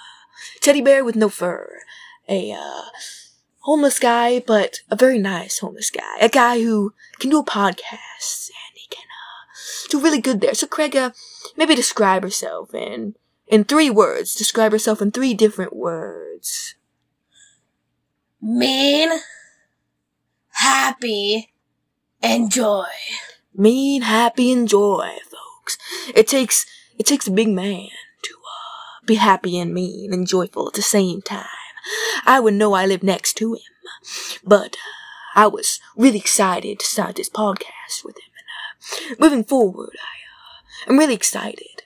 teddy 0.61 0.83
bear 0.83 1.03
with 1.05 1.17
no 1.17 1.31
fur, 1.31 1.81
a 2.29 2.53
uh, 2.53 2.83
homeless 3.61 3.99
guy, 3.99 4.41
but 4.41 4.81
a 4.91 4.97
very 4.97 5.19
nice 5.19 5.59
homeless 5.61 5.91
guy, 5.91 6.19
a 6.21 6.29
guy 6.29 6.63
who 6.63 6.93
can 7.19 7.31
do 7.31 7.41
a 7.41 7.45
podcast 7.45 8.49
and 8.49 8.75
he 8.75 8.87
can 8.89 9.05
uh, 9.05 9.45
do 9.89 10.01
really 10.01 10.21
good 10.21 10.41
there. 10.41 10.55
So, 10.55 10.67
Craig, 10.67 10.97
uh, 10.97 11.11
maybe 11.57 11.75
describe 11.75 12.25
yourself 12.25 12.75
in 12.75 13.15
in 13.47 13.65
three 13.65 13.91
words. 13.91 14.35
Describe 14.35 14.73
yourself 14.73 15.01
in 15.01 15.11
three 15.11 15.35
different 15.35 15.75
words. 15.75 16.75
Mean, 18.41 19.11
happy, 20.51 21.53
and 22.23 22.51
joy. 22.51 22.85
Mean, 23.55 24.03
happy, 24.03 24.53
and 24.53 24.69
joy, 24.69 25.11
folks. 25.31 25.79
It 26.15 26.29
takes 26.29 26.67
it 26.99 27.07
takes 27.07 27.27
a 27.27 27.33
big 27.33 27.49
man 27.49 27.89
to 28.23 28.35
uh, 28.35 29.07
be 29.07 29.17
happy 29.17 29.59
and 29.59 29.73
mean 29.75 30.13
and 30.13 30.27
joyful 30.27 30.69
at 30.69 30.75
the 30.75 30.83
same 30.83 31.23
time. 31.23 31.47
I 32.25 32.41
would 32.41 32.55
know 32.55 32.73
I 32.73 32.87
live 32.87 33.03
next 33.03 33.35
to 33.35 33.55
him, 33.55 33.61
but 34.45 34.77
uh, 34.77 35.39
I 35.41 35.47
was 35.47 35.81
really 35.97 36.19
excited 36.19 36.81
to 36.81 36.87
start 36.87 37.17
this 37.17 37.29
podcast 37.31 38.05
with 38.05 38.17
him. 38.17 38.26
Moving 39.19 39.45
forward, 39.45 39.91
I, 39.95 40.89
uh, 40.89 40.91
I'm 40.91 40.99
really 40.99 41.15
excited. 41.15 41.83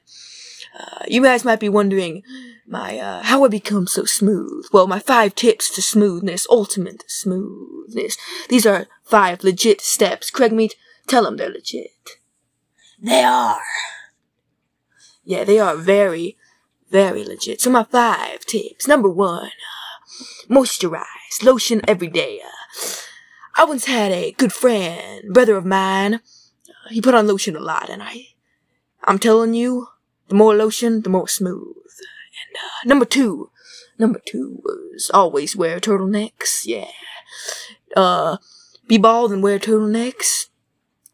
Uh, 0.79 1.05
you 1.09 1.23
guys 1.23 1.45
might 1.45 1.61
be 1.61 1.69
wondering, 1.69 2.23
my, 2.67 2.99
uh, 2.99 3.23
how 3.23 3.45
I 3.45 3.49
become 3.49 3.87
so 3.87 4.05
smooth. 4.05 4.67
Well, 4.73 4.87
my 4.87 5.01
five 5.01 5.35
tips 5.35 5.75
to 5.75 5.83
smoothness, 5.83 6.47
ultimate 6.49 7.05
smoothness. 7.09 8.17
These 8.49 8.67
are 8.67 8.87
five 9.05 9.43
legit 9.43 9.81
steps. 9.81 10.31
Craig 10.31 10.53
Meat, 10.53 10.77
tell 11.07 11.25
them 11.25 11.37
they're 11.37 11.51
legit. 11.51 11.91
They 13.03 13.25
are. 13.25 13.61
Yeah, 15.25 15.45
they 15.45 15.59
are 15.59 15.77
very, 15.77 16.37
very 16.91 17.25
legit. 17.25 17.61
So 17.61 17.71
my 17.71 17.85
five 17.85 18.41
tips. 18.41 18.87
Number 18.87 19.11
one, 19.11 19.47
uh, 19.47 20.25
moisturize. 20.49 21.43
Lotion 21.43 21.81
every 21.89 22.09
day. 22.09 22.41
Uh, 22.45 22.81
I 23.57 23.65
once 23.65 23.87
had 23.87 24.13
a 24.13 24.33
good 24.33 24.53
friend, 24.53 25.33
brother 25.33 25.57
of 25.57 25.67
mine. 25.67 26.21
He 26.91 27.01
put 27.01 27.15
on 27.15 27.27
lotion 27.27 27.57
a 27.57 27.61
lot, 27.61 27.89
and 27.89 28.03
I, 28.03 28.29
I'm 29.05 29.19
telling 29.19 29.55
you, 29.55 29.89
the 30.29 30.35
more 30.35 30.55
lotion, 30.55 31.03
the 31.03 31.11
more 31.11 31.29
smooth. 31.29 31.77
And 31.77 32.57
uh, 32.57 32.89
number 32.89 33.05
two, 33.05 33.51
number 33.99 34.21
two 34.25 34.61
was 34.65 35.11
always 35.13 35.57
wear 35.57 35.81
turtlenecks. 35.81 36.65
Yeah, 36.65 36.91
uh, 37.97 38.39
be 38.87 38.99
bald 38.99 39.33
and 39.33 39.43
wear 39.43 39.59
turtlenecks. 39.59 40.49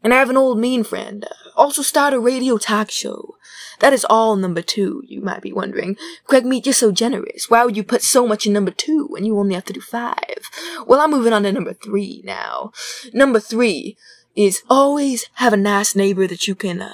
And 0.03 0.13
I 0.13 0.17
have 0.19 0.29
an 0.29 0.37
old 0.37 0.59
mean 0.59 0.83
friend. 0.83 1.25
Uh, 1.25 1.49
also 1.55 1.81
start 1.81 2.13
a 2.13 2.19
radio 2.19 2.57
talk 2.57 2.91
show. 2.91 3.35
That 3.79 3.93
is 3.93 4.05
all 4.09 4.35
number 4.35 4.61
two, 4.61 5.03
you 5.05 5.21
might 5.21 5.41
be 5.41 5.53
wondering. 5.53 5.97
Craig 6.25 6.45
Meat, 6.45 6.65
you're 6.65 6.73
so 6.73 6.91
generous. 6.91 7.49
Why 7.49 7.63
would 7.63 7.77
you 7.77 7.83
put 7.83 8.01
so 8.01 8.27
much 8.27 8.47
in 8.47 8.53
number 8.53 8.71
two 8.71 9.07
when 9.09 9.23
you 9.23 9.37
only 9.37 9.53
have 9.53 9.65
to 9.65 9.73
do 9.73 9.81
five? 9.81 10.49
Well, 10.87 10.99
I'm 10.99 11.11
moving 11.11 11.33
on 11.33 11.43
to 11.43 11.51
number 11.51 11.73
three 11.73 12.21
now. 12.23 12.71
Number 13.13 13.39
three 13.39 13.97
is 14.37 14.61
always 14.69 15.29
have 15.33 15.51
a 15.51 15.57
nice 15.57 15.95
neighbor 15.95 16.27
that 16.27 16.47
you 16.47 16.55
can, 16.55 16.81
uh, 16.81 16.93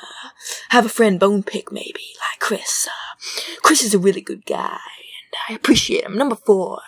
have 0.69 0.85
a 0.85 0.89
friend 0.89 1.19
bone 1.19 1.43
pick 1.43 1.71
maybe, 1.71 2.05
like 2.19 2.39
Chris. 2.39 2.87
Uh, 2.87 3.15
Chris 3.61 3.83
is 3.83 3.93
a 3.93 3.99
really 3.99 4.21
good 4.21 4.45
guy, 4.45 4.79
and 5.25 5.35
I 5.49 5.53
appreciate 5.53 6.05
him. 6.05 6.17
Number 6.17 6.35
four. 6.35 6.79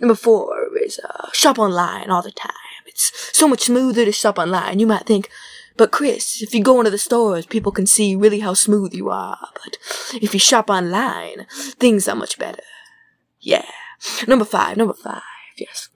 Number 0.00 0.14
four 0.14 0.68
is, 0.82 0.98
uh, 1.00 1.28
shop 1.32 1.58
online 1.58 2.10
all 2.10 2.22
the 2.22 2.30
time. 2.30 2.52
It's 2.86 3.12
so 3.36 3.48
much 3.48 3.62
smoother 3.62 4.04
to 4.04 4.12
shop 4.12 4.38
online. 4.38 4.78
You 4.78 4.86
might 4.86 5.06
think, 5.06 5.28
but 5.76 5.90
Chris, 5.90 6.42
if 6.42 6.54
you 6.54 6.62
go 6.62 6.78
into 6.78 6.90
the 6.90 6.98
stores, 6.98 7.46
people 7.46 7.72
can 7.72 7.86
see 7.86 8.14
really 8.14 8.40
how 8.40 8.54
smooth 8.54 8.94
you 8.94 9.10
are. 9.10 9.48
But 9.64 9.78
if 10.22 10.32
you 10.34 10.40
shop 10.40 10.70
online, 10.70 11.46
things 11.78 12.06
are 12.06 12.16
much 12.16 12.38
better. 12.38 12.62
Yeah. 13.40 13.64
Number 14.26 14.44
five, 14.44 14.76
number 14.76 14.94
five, 14.94 15.22
yes. 15.56 15.88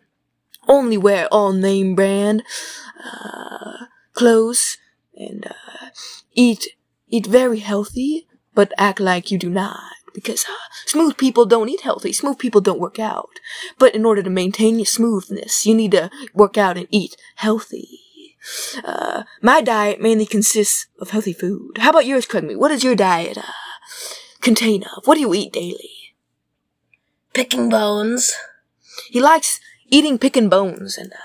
Only 0.68 0.96
wear 0.96 1.28
all 1.28 1.52
name 1.52 1.94
brand, 1.94 2.42
uh, 3.04 3.65
clothes 4.16 4.78
and, 5.14 5.46
uh, 5.46 5.86
eat, 6.34 6.62
eat 7.08 7.26
very 7.26 7.60
healthy, 7.60 8.26
but 8.54 8.72
act 8.78 9.00
like 9.00 9.30
you 9.30 9.38
do 9.38 9.50
not. 9.50 9.80
Because 10.14 10.44
uh, 10.44 10.64
smooth 10.86 11.16
people 11.18 11.44
don't 11.44 11.68
eat 11.68 11.82
healthy. 11.82 12.12
Smooth 12.12 12.38
people 12.38 12.62
don't 12.62 12.80
work 12.80 12.98
out. 12.98 13.38
But 13.78 13.94
in 13.94 14.06
order 14.06 14.22
to 14.22 14.30
maintain 14.30 14.78
your 14.78 14.86
smoothness, 14.86 15.66
you 15.66 15.74
need 15.74 15.92
to 15.92 16.10
work 16.32 16.56
out 16.56 16.78
and 16.78 16.88
eat 16.90 17.16
healthy. 17.36 18.00
Uh, 18.82 19.24
my 19.42 19.60
diet 19.60 20.00
mainly 20.00 20.26
consists 20.26 20.86
of 21.00 21.10
healthy 21.10 21.32
food. 21.32 21.78
How 21.78 21.90
about 21.90 22.06
yours, 22.06 22.26
Craig? 22.26 22.56
What 22.56 22.68
does 22.68 22.84
your 22.84 22.94
diet 22.94 23.36
uh, 23.36 23.42
contain 24.40 24.84
of? 24.84 25.06
What 25.06 25.16
do 25.16 25.20
you 25.20 25.34
eat 25.34 25.52
daily? 25.52 26.14
Picking 27.34 27.68
bones. 27.68 28.32
He 29.10 29.20
likes 29.20 29.60
eating 29.88 30.18
picking 30.18 30.48
bones, 30.48 30.96
and 30.96 31.12
uh, 31.12 31.16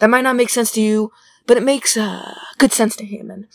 that 0.00 0.10
might 0.10 0.22
not 0.22 0.36
make 0.36 0.50
sense 0.50 0.72
to 0.72 0.80
you, 0.80 1.12
but 1.46 1.56
it 1.56 1.62
makes 1.62 1.96
uh, 1.96 2.34
good 2.58 2.72
sense 2.72 2.96
to 2.96 3.04
him. 3.04 3.30
And 3.30 3.46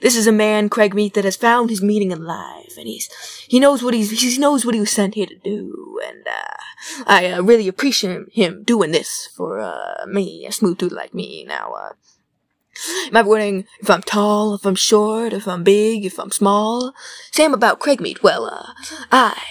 this 0.00 0.16
is 0.16 0.26
a 0.26 0.32
man, 0.32 0.68
Craig 0.68 0.94
Meat, 0.94 1.14
that 1.14 1.24
has 1.24 1.36
found 1.36 1.70
his 1.70 1.82
meaning 1.82 2.10
in 2.10 2.24
life, 2.24 2.76
and 2.76 2.86
he's 2.86 3.08
he 3.48 3.58
knows 3.58 3.82
what 3.82 3.94
he's 3.94 4.10
he 4.20 4.38
knows 4.38 4.64
what 4.64 4.74
he 4.74 4.80
was 4.80 4.92
sent 4.92 5.14
here 5.14 5.26
to 5.26 5.36
do, 5.36 6.00
and 6.06 6.26
uh, 6.26 7.04
I 7.06 7.32
uh, 7.32 7.42
really 7.42 7.68
appreciate 7.68 8.32
him 8.32 8.62
doing 8.62 8.92
this 8.92 9.28
for 9.36 9.58
uh, 9.58 10.06
me, 10.06 10.46
a 10.46 10.52
smooth 10.52 10.78
dude 10.78 10.92
like 10.92 11.14
me. 11.14 11.44
Now, 11.44 11.72
uh, 11.72 11.92
Am 13.08 13.16
I 13.16 13.22
wondering 13.22 13.66
if 13.80 13.90
I'm 13.90 14.02
tall, 14.02 14.54
if 14.54 14.64
I'm 14.64 14.74
short, 14.74 15.32
if 15.32 15.48
I'm 15.48 15.64
big, 15.64 16.04
if 16.04 16.18
I'm 16.18 16.30
small? 16.30 16.94
Same 17.32 17.52
about 17.52 17.80
Craig 17.80 18.00
Meat. 18.00 18.22
Well, 18.22 18.46
uh, 18.46 18.72
I 19.10 19.42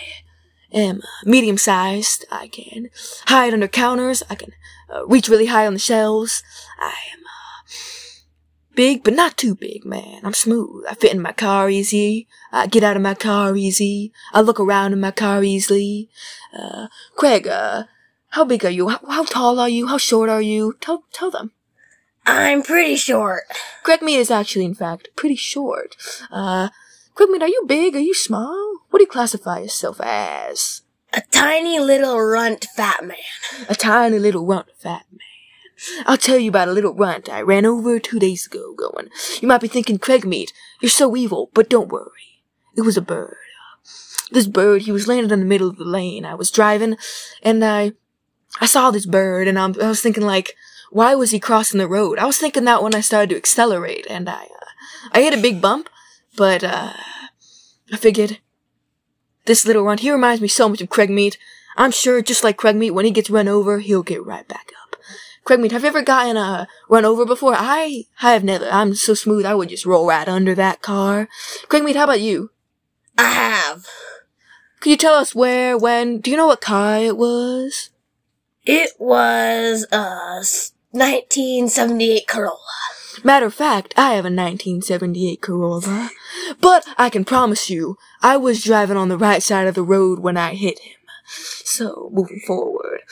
am 0.71 1.01
medium 1.25 1.57
sized. 1.57 2.25
I 2.31 2.47
can 2.47 2.89
hide 3.25 3.53
under 3.53 3.67
counters. 3.67 4.23
I 4.29 4.35
can 4.35 4.53
uh, 4.89 5.05
reach 5.07 5.27
really 5.27 5.47
high 5.47 5.67
on 5.67 5.73
the 5.73 5.79
shelves. 5.79 6.41
I 6.79 6.93
am 7.13 7.19
uh, 7.25 7.36
big, 8.77 9.03
but 9.03 9.15
not 9.15 9.35
too 9.35 9.55
big, 9.55 9.83
man. 9.83 10.21
I'm 10.23 10.35
smooth. 10.35 10.85
I 10.89 10.93
fit 10.93 11.11
in 11.11 11.19
my 11.19 11.33
car 11.33 11.69
easy. 11.69 12.27
I 12.51 12.67
get 12.67 12.83
out 12.83 12.95
of 12.95 13.01
my 13.01 13.15
car 13.15 13.57
easy. 13.57 14.13
I 14.31 14.41
look 14.41 14.59
around 14.59 14.93
in 14.93 15.01
my 15.01 15.11
car 15.11 15.43
easily. 15.43 16.09
Uh, 16.57 16.87
Craig, 17.17 17.47
uh, 17.47 17.85
how 18.29 18.45
big 18.45 18.63
are 18.63 18.69
you? 18.69 18.87
How, 18.87 18.99
how 19.09 19.23
tall 19.25 19.59
are 19.59 19.67
you? 19.67 19.87
How 19.87 19.97
short 19.97 20.29
are 20.29 20.41
you? 20.41 20.75
Tell, 20.79 21.03
tell 21.11 21.31
them. 21.31 21.51
I'm 22.25 22.61
pretty 22.61 22.97
short. 22.97 23.43
Craig 23.83 24.01
Meat 24.01 24.19
is 24.19 24.31
actually, 24.31 24.65
in 24.65 24.75
fact, 24.75 25.09
pretty 25.15 25.35
short. 25.35 25.95
Uh, 26.29 26.69
Craig 27.15 27.29
Meat, 27.29 27.41
are 27.41 27.47
you 27.47 27.63
big? 27.65 27.95
Are 27.95 27.99
you 27.99 28.13
small? 28.13 28.81
What 28.89 28.99
do 28.99 29.03
you 29.03 29.09
classify 29.09 29.59
yourself 29.59 29.99
as? 30.03 30.83
A 31.13 31.23
tiny 31.31 31.79
little 31.79 32.21
runt 32.21 32.65
fat 32.75 33.03
man. 33.03 33.17
A 33.69 33.75
tiny 33.75 34.19
little 34.19 34.45
runt 34.45 34.67
fat 34.77 35.05
man. 35.11 35.36
I'll 36.05 36.17
tell 36.17 36.37
you 36.37 36.49
about 36.49 36.67
a 36.67 36.73
little 36.73 36.93
runt 36.93 37.29
I 37.29 37.41
ran 37.41 37.65
over 37.65 37.99
two 37.99 38.19
days 38.19 38.45
ago 38.45 38.73
going. 38.73 39.09
You 39.41 39.47
might 39.47 39.61
be 39.61 39.67
thinking, 39.67 39.99
Craig 39.99 40.25
Meat, 40.25 40.53
you're 40.81 40.89
so 40.89 41.15
evil, 41.15 41.49
but 41.53 41.69
don't 41.69 41.89
worry. 41.89 42.43
It 42.75 42.81
was 42.81 42.97
a 42.97 43.01
bird. 43.01 43.37
This 44.31 44.47
bird, 44.47 44.83
he 44.83 44.91
was 44.91 45.07
landed 45.07 45.31
in 45.31 45.39
the 45.39 45.45
middle 45.45 45.69
of 45.69 45.77
the 45.77 45.85
lane. 45.85 46.25
I 46.25 46.35
was 46.35 46.51
driving, 46.51 46.97
and 47.41 47.63
I, 47.63 47.93
I 48.59 48.65
saw 48.65 48.91
this 48.91 49.05
bird, 49.05 49.47
and 49.47 49.57
I'm, 49.57 49.75
I 49.81 49.87
was 49.87 50.01
thinking 50.01 50.25
like, 50.25 50.55
why 50.91 51.15
was 51.15 51.31
he 51.31 51.39
crossing 51.39 51.77
the 51.77 51.87
road? 51.87 52.19
I 52.19 52.25
was 52.25 52.37
thinking 52.37 52.65
that 52.65 52.83
when 52.83 52.95
I 52.95 53.01
started 53.01 53.29
to 53.29 53.37
accelerate, 53.37 54.05
and 54.09 54.29
I, 54.29 54.43
uh, 54.43 55.09
I 55.11 55.21
hit 55.21 55.33
a 55.33 55.41
big 55.41 55.61
bump, 55.61 55.89
but, 56.35 56.63
uh, 56.63 56.93
I 57.91 57.97
figured, 57.97 58.39
this 59.45 59.65
little 59.65 59.83
runt, 59.83 60.01
he 60.01 60.11
reminds 60.11 60.41
me 60.41 60.49
so 60.49 60.67
much 60.67 60.81
of 60.81 60.89
Craig 60.89 61.09
Meat. 61.09 61.37
I'm 61.77 61.91
sure, 61.91 62.21
just 62.21 62.43
like 62.43 62.57
Craig 62.57 62.75
Meat, 62.75 62.91
when 62.91 63.05
he 63.05 63.11
gets 63.11 63.29
run 63.29 63.47
over, 63.47 63.79
he'll 63.79 64.03
get 64.03 64.25
right 64.25 64.47
back 64.47 64.71
up. 64.83 64.97
Craig 65.47 65.61
Meat, 65.61 65.71
have 65.71 65.83
you 65.83 65.87
ever 65.87 66.01
gotten, 66.01 66.35
uh, 66.35 66.65
run 66.89 67.05
over 67.05 67.25
before? 67.25 67.55
I, 67.55 68.03
I 68.21 68.33
have 68.33 68.43
never. 68.43 68.67
I'm 68.69 68.93
so 68.95 69.13
smooth, 69.13 69.45
I 69.45 69.55
would 69.55 69.69
just 69.69 69.85
roll 69.85 70.05
right 70.05 70.27
under 70.27 70.53
that 70.53 70.81
car. 70.81 71.29
Craig 71.69 71.85
Meat, 71.85 71.95
how 71.95 72.03
about 72.03 72.19
you? 72.19 72.51
I 73.17 73.29
have. 73.29 73.87
Could 74.81 74.89
you 74.89 74.97
tell 74.97 75.13
us 75.13 75.33
where, 75.33 75.77
when, 75.77 76.19
do 76.19 76.31
you 76.31 76.35
know 76.35 76.47
what 76.47 76.59
car 76.59 76.97
it 76.97 77.15
was? 77.15 77.91
It 78.65 78.89
was, 78.99 79.87
a 79.89 80.43
1978 80.91 82.27
Corolla. 82.27 82.57
Matter 83.23 83.45
of 83.45 83.53
fact, 83.53 83.93
I 83.95 84.15
have 84.15 84.25
a 84.25 84.27
1978 84.27 85.41
Corolla. 85.41 86.09
But 86.59 86.85
I 86.97 87.09
can 87.09 87.23
promise 87.23 87.69
you, 87.69 87.97
I 88.21 88.35
was 88.35 88.65
driving 88.65 88.97
on 88.97 89.07
the 89.07 89.17
right 89.17 89.41
side 89.41 89.67
of 89.67 89.75
the 89.75 89.81
road 89.81 90.19
when 90.19 90.35
I 90.35 90.55
hit 90.55 90.79
him. 90.79 90.97
So, 91.63 92.09
moving 92.11 92.41
forward. 92.45 93.03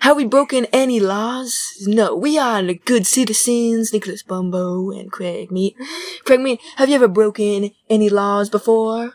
Have 0.00 0.16
we 0.16 0.24
broken 0.24 0.66
any 0.72 1.00
laws? 1.00 1.74
No, 1.80 2.14
we 2.14 2.38
are 2.38 2.62
the 2.62 2.74
good 2.74 3.06
citizens, 3.06 3.92
Nicholas 3.92 4.22
Bungo 4.22 4.90
and 4.90 5.10
Craig 5.10 5.50
Meat. 5.50 5.76
Craig 6.24 6.40
Meat, 6.40 6.60
have 6.76 6.88
you 6.88 6.94
ever 6.94 7.08
broken 7.08 7.72
any 7.90 8.08
laws 8.08 8.48
before? 8.48 9.14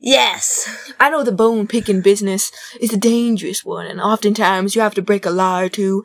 Yes. 0.00 0.92
I 0.98 1.08
know 1.10 1.22
the 1.22 1.32
bone 1.32 1.68
picking 1.68 2.00
business 2.02 2.50
is 2.80 2.92
a 2.92 2.96
dangerous 2.96 3.64
one, 3.64 3.86
and 3.86 4.00
oftentimes 4.00 4.74
you 4.74 4.82
have 4.82 4.94
to 4.94 5.02
break 5.02 5.24
a 5.24 5.30
law 5.30 5.60
or 5.60 5.68
two, 5.68 6.04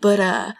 but, 0.00 0.20
uh, 0.20 0.52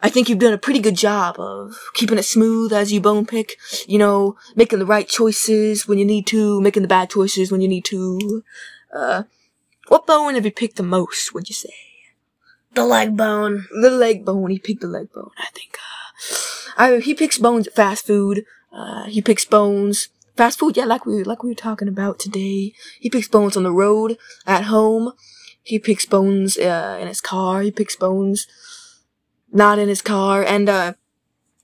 I 0.00 0.10
think 0.10 0.28
you've 0.28 0.38
done 0.38 0.52
a 0.52 0.58
pretty 0.58 0.78
good 0.78 0.96
job 0.96 1.40
of 1.40 1.76
keeping 1.94 2.18
it 2.18 2.24
smooth 2.24 2.72
as 2.72 2.92
you 2.92 3.00
bone 3.00 3.26
pick. 3.26 3.56
You 3.88 3.98
know, 3.98 4.36
making 4.54 4.78
the 4.78 4.86
right 4.86 5.08
choices 5.08 5.88
when 5.88 5.98
you 5.98 6.04
need 6.04 6.24
to, 6.28 6.60
making 6.60 6.82
the 6.82 6.88
bad 6.88 7.10
choices 7.10 7.50
when 7.50 7.60
you 7.60 7.66
need 7.66 7.84
to. 7.86 8.44
Uh, 8.94 9.24
what 9.88 10.06
bone 10.06 10.34
have 10.34 10.44
you 10.44 10.52
picked 10.52 10.76
the 10.76 10.84
most, 10.84 11.34
would 11.34 11.48
you 11.48 11.54
say? 11.54 11.87
The 12.78 12.84
leg 12.84 13.16
bone. 13.16 13.66
The 13.82 13.90
leg 13.90 14.24
bone. 14.24 14.50
He 14.50 14.60
picked 14.60 14.82
the 14.82 14.86
leg 14.86 15.12
bone, 15.12 15.32
I 15.36 15.48
think. 15.52 15.76
Uh, 15.76 16.94
I, 16.96 17.00
he 17.00 17.12
picks 17.12 17.36
bones 17.36 17.66
at 17.66 17.74
fast 17.74 18.06
food. 18.06 18.44
Uh, 18.72 19.06
he 19.06 19.20
picks 19.20 19.44
bones. 19.44 20.10
Fast 20.36 20.60
food, 20.60 20.76
yeah, 20.76 20.84
like 20.84 21.04
we, 21.04 21.24
like 21.24 21.42
we 21.42 21.48
were 21.48 21.56
talking 21.56 21.88
about 21.88 22.20
today. 22.20 22.72
He 23.00 23.10
picks 23.10 23.26
bones 23.26 23.56
on 23.56 23.64
the 23.64 23.72
road, 23.72 24.16
at 24.46 24.66
home. 24.66 25.10
He 25.60 25.80
picks 25.80 26.06
bones, 26.06 26.56
uh, 26.56 26.98
in 27.00 27.08
his 27.08 27.20
car. 27.20 27.62
He 27.62 27.72
picks 27.72 27.96
bones 27.96 28.46
not 29.50 29.80
in 29.80 29.88
his 29.88 30.00
car, 30.00 30.44
and 30.44 30.68
uh, 30.68 30.92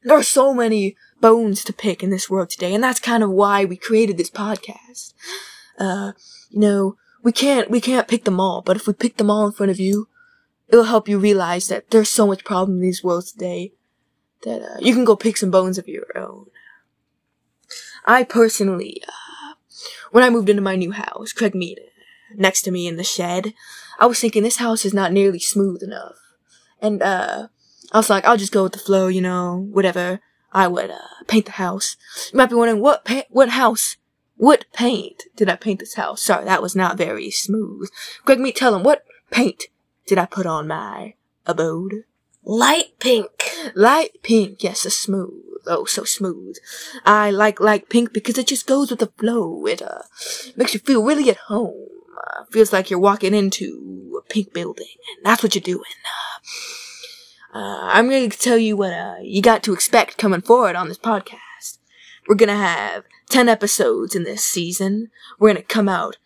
there 0.03 0.19
are 0.19 0.23
so 0.25 0.53
many 0.53 0.97
bones 1.21 1.63
to 1.63 1.73
pick 1.73 2.03
in 2.03 2.11
this 2.11 2.29
world 2.29 2.51
today, 2.51 2.75
and 2.75 2.83
that's 2.83 2.99
kind 2.99 3.23
of 3.23 3.31
why 3.31 3.65
we 3.65 3.77
created 3.77 4.17
this 4.17 4.31
podcast. 4.31 5.15
Uh, 5.79 6.11
you 6.51 6.59
know, 6.59 6.97
we 7.23 7.31
can't 7.31 7.71
we 7.71 7.81
can't 7.81 8.09
pick 8.09 8.25
them 8.25 8.41
all, 8.41 8.63
but 8.63 8.75
if 8.75 8.89
we 8.89 8.93
pick 8.93 9.17
them 9.17 9.31
all 9.31 9.47
in 9.47 9.53
front 9.53 9.71
of 9.71 9.79
you, 9.79 10.09
it'll 10.69 10.85
help 10.85 11.09
you 11.09 11.19
realize 11.19 11.69
that 11.69 11.91
there's 11.91 12.11
so 12.11 12.27
much 12.27 12.45
problem 12.45 12.79
in 12.79 12.83
these 12.83 13.05
worlds 13.05 13.33
today 13.33 13.73
that 14.43 14.63
uh, 14.63 14.79
you 14.81 14.95
can 14.95 15.05
go 15.05 15.17
pick 15.17 15.37
some 15.37 15.51
bones 15.51 15.79
of 15.79 15.89
your 15.89 16.07
own. 16.17 16.47
I 18.05 18.25
personally, 18.25 19.03
uh, 19.07 19.55
when 20.11 20.25
I 20.25 20.31
moved 20.31 20.49
into 20.49 20.63
my 20.63 20.77
new 20.77 20.93
house, 20.93 21.33
Craig 21.33 21.55
Meat, 21.55 21.79
next 22.35 22.63
to 22.63 22.71
me 22.71 22.87
in 22.87 22.97
the 22.97 23.05
shed, 23.05 23.55
I 23.99 24.07
was 24.07 24.21
thinking 24.21 24.43
this 24.43 24.59
house 24.59 24.85
is 24.85 24.95
not 24.95 25.13
nearly 25.13 25.39
smooth 25.39 25.83
enough. 25.83 26.17
And, 26.81 27.03
uh, 27.03 27.49
I 27.93 27.97
was 27.97 28.11
like, 28.11 28.25
I'll 28.25 28.37
just 28.37 28.53
go 28.53 28.65
with 28.65 28.73
the 28.73 28.79
flow, 28.79 29.09
you 29.09 29.21
know, 29.21 29.69
whatever. 29.71 30.21
I 30.53 30.69
would, 30.69 30.91
uh, 30.91 30.99
paint 31.27 31.47
the 31.47 31.53
house. 31.53 31.97
You 32.33 32.39
might 32.39 32.51
be 32.51 32.57
wondering, 32.57 32.81
what 32.81 33.05
pa- 33.05 33.25
what 33.31 33.51
house? 33.51 33.97
What 34.37 34.65
paint 34.73 35.25
did 35.37 35.49
I 35.49 35.57
paint 35.57 35.81
this 35.81 35.95
house? 35.95 36.23
Sorry, 36.23 36.45
that 36.45 36.63
was 36.63 36.75
not 36.75 36.99
very 36.99 37.31
smooth. 37.31 37.89
Greg, 38.25 38.41
me 38.41 38.53
tell 38.53 38.75
him, 38.75 38.83
what 38.83 39.05
paint 39.31 39.65
did 40.07 40.19
I 40.19 40.27
put 40.27 40.47
on 40.47 40.69
my 40.69 41.15
abode? 41.47 42.05
Light 42.45 42.99
pink. 42.99 43.31
Light 43.75 44.23
pink, 44.23 44.63
yes, 44.63 44.85
a 44.85 44.91
smooth. 44.91 45.43
Oh, 45.67 45.87
so 45.87 46.05
smooth. 46.05 46.57
I 47.05 47.31
like 47.31 47.59
light 47.59 47.89
pink 47.89 48.13
because 48.13 48.37
it 48.37 48.49
just 48.49 48.67
goes 48.67 48.91
with 48.91 49.01
the 49.01 49.13
flow. 49.19 49.67
It, 49.67 49.81
uh, 49.81 50.03
makes 50.57 50.75
you 50.75 50.81
feel 50.81 51.03
really 51.03 51.31
at 51.31 51.39
home. 51.39 51.87
Uh, 52.17 52.45
feels 52.51 52.73
like 52.73 52.91
you're 52.91 52.99
walking 52.99 53.35
into 53.35 54.21
a 54.23 54.29
pink 54.29 54.53
building, 54.53 54.87
and 55.17 55.25
that's 55.25 55.43
what 55.43 55.55
you're 55.55 55.63
doing. 55.63 55.83
Uh, 57.55 57.59
uh, 57.59 57.81
I'm 57.83 58.11
going 58.11 58.29
to 58.29 58.39
tell 58.39 58.59
you 58.59 58.77
what 58.77 58.93
uh, 58.93 59.17
you 59.23 59.41
got 59.41 59.63
to 59.63 59.73
expect 59.73 60.19
coming 60.19 60.43
forward 60.43 60.77
on 60.77 60.89
this 60.89 60.99
podcast. 60.99 61.79
We're 62.29 62.35
going 62.35 62.49
to 62.49 62.57
have 62.57 63.05
10 63.31 63.49
episodes 63.49 64.15
in 64.15 64.25
this 64.25 64.45
season. 64.45 65.11
We're 65.39 65.53
going 65.53 65.63
to 65.63 65.69
come 65.69 65.89
out 65.89 66.17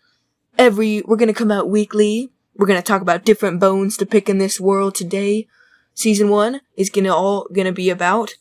every, 0.56 1.02
we're 1.02 1.16
going 1.16 1.28
to 1.28 1.34
come 1.34 1.50
out 1.50 1.68
weekly. 1.68 2.30
We're 2.58 2.66
to 2.82 2.82
talk 2.82 3.02
about 3.02 3.24
different 3.24 3.60
bones 3.60 3.96
to 3.98 4.04
pick 4.04 4.28
in 4.28 4.38
this 4.38 4.58
world 4.58 4.96
today. 4.96 5.46
Season 5.94 6.28
1 6.28 6.60
is 6.76 6.90
to 7.04 7.14
all 7.14 7.46
to 7.66 7.72
be 7.72 7.88
about 7.88 8.34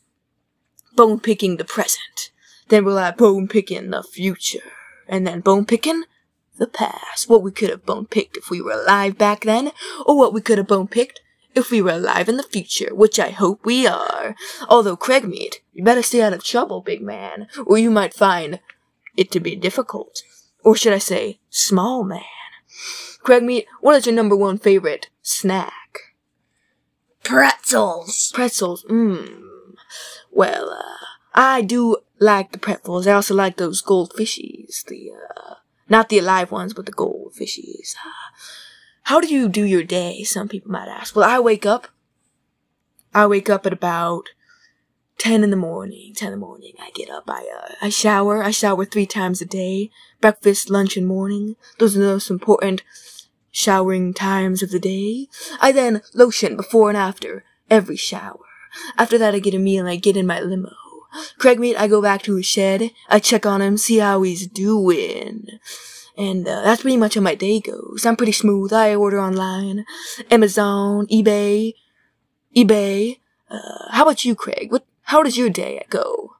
bone 0.96 1.20
picking 1.20 1.56
the 1.56 1.64
present. 1.64 2.32
Then 2.66 2.84
we'll 2.84 2.96
have 2.96 3.16
bone 3.16 3.46
picking 3.46 3.90
the 3.90 4.02
future. 4.02 4.72
And 5.06 5.24
then 5.24 5.38
bone 5.38 5.66
picking 5.66 6.02
the 6.58 6.66
past. 6.66 7.28
What 7.28 7.44
we 7.44 7.52
could 7.52 7.70
have 7.70 7.86
bone 7.86 8.06
picked 8.06 8.36
if 8.36 8.50
we 8.50 8.60
were 8.60 8.72
alive 8.72 9.16
back 9.16 9.44
then, 9.44 9.70
or 10.04 10.18
what 10.18 10.34
we 10.34 10.40
could 10.40 10.58
have 10.58 10.66
bone 10.66 10.88
picked 10.88 11.20
if 11.54 11.70
we 11.70 11.80
were 11.80 11.92
alive 11.92 12.28
in 12.28 12.38
the 12.38 12.42
future, 12.42 12.92
which 12.92 13.20
I 13.20 13.30
hope 13.30 13.64
we 13.64 13.86
are. 13.86 14.34
Although, 14.68 14.96
Craig 14.96 15.28
Meat, 15.28 15.60
you 15.72 15.84
better 15.84 16.02
stay 16.02 16.22
out 16.22 16.32
of 16.32 16.42
trouble, 16.42 16.80
big 16.80 17.02
man, 17.02 17.46
or 17.64 17.78
you 17.78 17.88
might 17.88 18.14
find 18.14 18.58
it 19.16 19.30
to 19.30 19.38
be 19.38 19.54
difficult. 19.54 20.22
Or 20.64 20.74
should 20.74 20.92
I 20.92 20.98
say, 20.98 21.38
small 21.50 22.02
man. 22.02 22.22
Craig 23.22 23.42
Meat, 23.42 23.66
what 23.80 23.96
is 23.96 24.06
your 24.06 24.14
number 24.14 24.36
one 24.36 24.58
favorite 24.58 25.10
snack? 25.22 26.14
Pretzels. 27.22 28.32
Pretzels, 28.34 28.84
mmm. 28.84 29.42
Well, 30.30 30.70
uh, 30.70 31.04
I 31.34 31.62
do 31.62 31.98
like 32.18 32.52
the 32.52 32.58
pretzels. 32.58 33.06
I 33.06 33.12
also 33.12 33.34
like 33.34 33.56
those 33.56 33.82
goldfishies. 33.82 34.84
The, 34.84 35.12
uh, 35.36 35.54
not 35.88 36.08
the 36.08 36.18
alive 36.18 36.50
ones, 36.50 36.74
but 36.74 36.86
the 36.86 36.92
goldfishies. 36.92 37.94
How 39.02 39.20
do 39.20 39.32
you 39.32 39.48
do 39.48 39.64
your 39.64 39.82
day? 39.82 40.22
Some 40.22 40.48
people 40.48 40.70
might 40.70 40.88
ask. 40.88 41.14
Well, 41.16 41.28
I 41.28 41.40
wake 41.40 41.66
up. 41.66 41.88
I 43.14 43.26
wake 43.26 43.48
up 43.48 43.66
at 43.66 43.72
about 43.72 44.28
10 45.18 45.44
in 45.44 45.50
the 45.50 45.56
morning. 45.56 46.14
10 46.14 46.32
in 46.32 46.40
the 46.40 46.46
morning. 46.46 46.74
I 46.80 46.90
get 46.94 47.10
up. 47.10 47.24
I, 47.28 47.48
uh, 47.54 47.74
I 47.82 47.88
shower. 47.88 48.42
I 48.42 48.50
shower 48.50 48.84
three 48.84 49.06
times 49.06 49.40
a 49.40 49.46
day. 49.46 49.90
Breakfast, 50.20 50.70
lunch, 50.70 50.96
and 50.96 51.06
morning. 51.06 51.56
Those 51.78 51.96
are 51.96 52.00
the 52.00 52.06
most 52.06 52.30
important 52.30 52.82
showering 53.50 54.14
times 54.14 54.62
of 54.62 54.70
the 54.70 54.78
day. 54.78 55.28
I 55.60 55.72
then 55.72 56.02
lotion 56.14 56.56
before 56.56 56.88
and 56.88 56.96
after 56.96 57.44
every 57.68 57.96
shower. 57.96 58.38
After 58.96 59.18
that, 59.18 59.34
I 59.34 59.38
get 59.40 59.54
a 59.54 59.58
meal 59.58 59.80
and 59.80 59.90
I 59.90 59.96
get 59.96 60.16
in 60.16 60.26
my 60.26 60.40
limo. 60.40 60.72
Craig 61.38 61.58
Meat, 61.58 61.76
I 61.76 61.88
go 61.88 62.02
back 62.02 62.22
to 62.22 62.36
his 62.36 62.46
shed. 62.46 62.90
I 63.08 63.18
check 63.18 63.46
on 63.46 63.62
him, 63.62 63.76
see 63.76 63.98
how 63.98 64.22
he's 64.22 64.46
doing. 64.46 65.46
And 66.16 66.46
uh, 66.46 66.62
that's 66.62 66.82
pretty 66.82 66.96
much 66.96 67.14
how 67.14 67.20
my 67.20 67.34
day 67.34 67.60
goes. 67.60 68.04
I'm 68.04 68.16
pretty 68.16 68.32
smooth. 68.32 68.72
I 68.72 68.94
order 68.94 69.20
online, 69.20 69.86
Amazon, 70.30 71.06
eBay, 71.06 71.74
eBay. 72.54 73.20
Uh, 73.48 73.90
how 73.90 74.02
about 74.02 74.24
you, 74.24 74.34
Craig? 74.34 74.70
What? 74.70 74.84
How 75.08 75.22
does 75.22 75.38
your 75.38 75.48
day 75.48 75.82
go? 75.88 76.36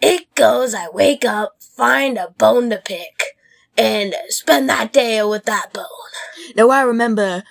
It 0.00 0.32
goes, 0.36 0.74
I 0.74 0.88
wake 0.88 1.24
up, 1.24 1.56
find 1.60 2.16
a 2.16 2.32
bone 2.38 2.70
to 2.70 2.76
pick, 2.76 3.36
and 3.76 4.14
spend 4.28 4.68
that 4.68 4.92
day 4.92 5.20
with 5.24 5.44
that 5.46 5.72
bone. 5.72 5.84
Now 6.54 6.70
I 6.70 6.82
remember 6.82 7.42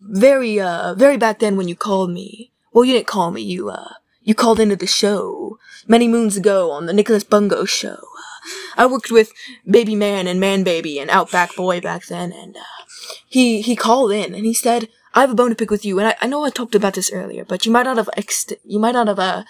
very, 0.00 0.60
uh, 0.60 0.94
very 0.94 1.16
back 1.16 1.40
then 1.40 1.56
when 1.56 1.66
you 1.66 1.74
called 1.74 2.12
me. 2.12 2.52
Well, 2.72 2.84
you 2.84 2.92
didn't 2.92 3.08
call 3.08 3.32
me. 3.32 3.42
You, 3.42 3.68
uh, 3.68 3.94
you 4.22 4.32
called 4.32 4.60
into 4.60 4.76
the 4.76 4.86
show 4.86 5.58
many 5.88 6.06
moons 6.06 6.36
ago 6.36 6.70
on 6.70 6.86
the 6.86 6.92
Nicholas 6.92 7.24
Bungo 7.24 7.64
show. 7.64 7.98
Uh, 7.98 8.50
I 8.76 8.86
worked 8.86 9.10
with 9.10 9.32
Baby 9.68 9.96
Man 9.96 10.28
and 10.28 10.38
Man 10.38 10.62
Baby 10.62 11.00
and 11.00 11.10
Outback 11.10 11.56
Boy 11.56 11.80
back 11.80 12.06
then, 12.06 12.30
and 12.30 12.56
uh, 12.56 12.84
he 13.26 13.60
he 13.60 13.74
called 13.74 14.12
in 14.12 14.36
and 14.36 14.46
he 14.46 14.54
said, 14.54 14.88
"I 15.16 15.22
have 15.22 15.32
a 15.32 15.34
bone 15.34 15.50
to 15.50 15.56
pick 15.56 15.70
with 15.72 15.84
you." 15.84 15.98
And 15.98 16.08
I, 16.08 16.14
I 16.20 16.26
know 16.28 16.44
I 16.44 16.50
talked 16.50 16.76
about 16.76 16.94
this 16.94 17.10
earlier, 17.12 17.44
but 17.44 17.66
you 17.66 17.72
might 17.72 17.86
not 17.86 17.96
have 17.96 18.10
ext- 18.16 18.52
you 18.64 18.78
might 18.78 18.92
not 18.92 19.08
have 19.08 19.18
uh, 19.18 19.42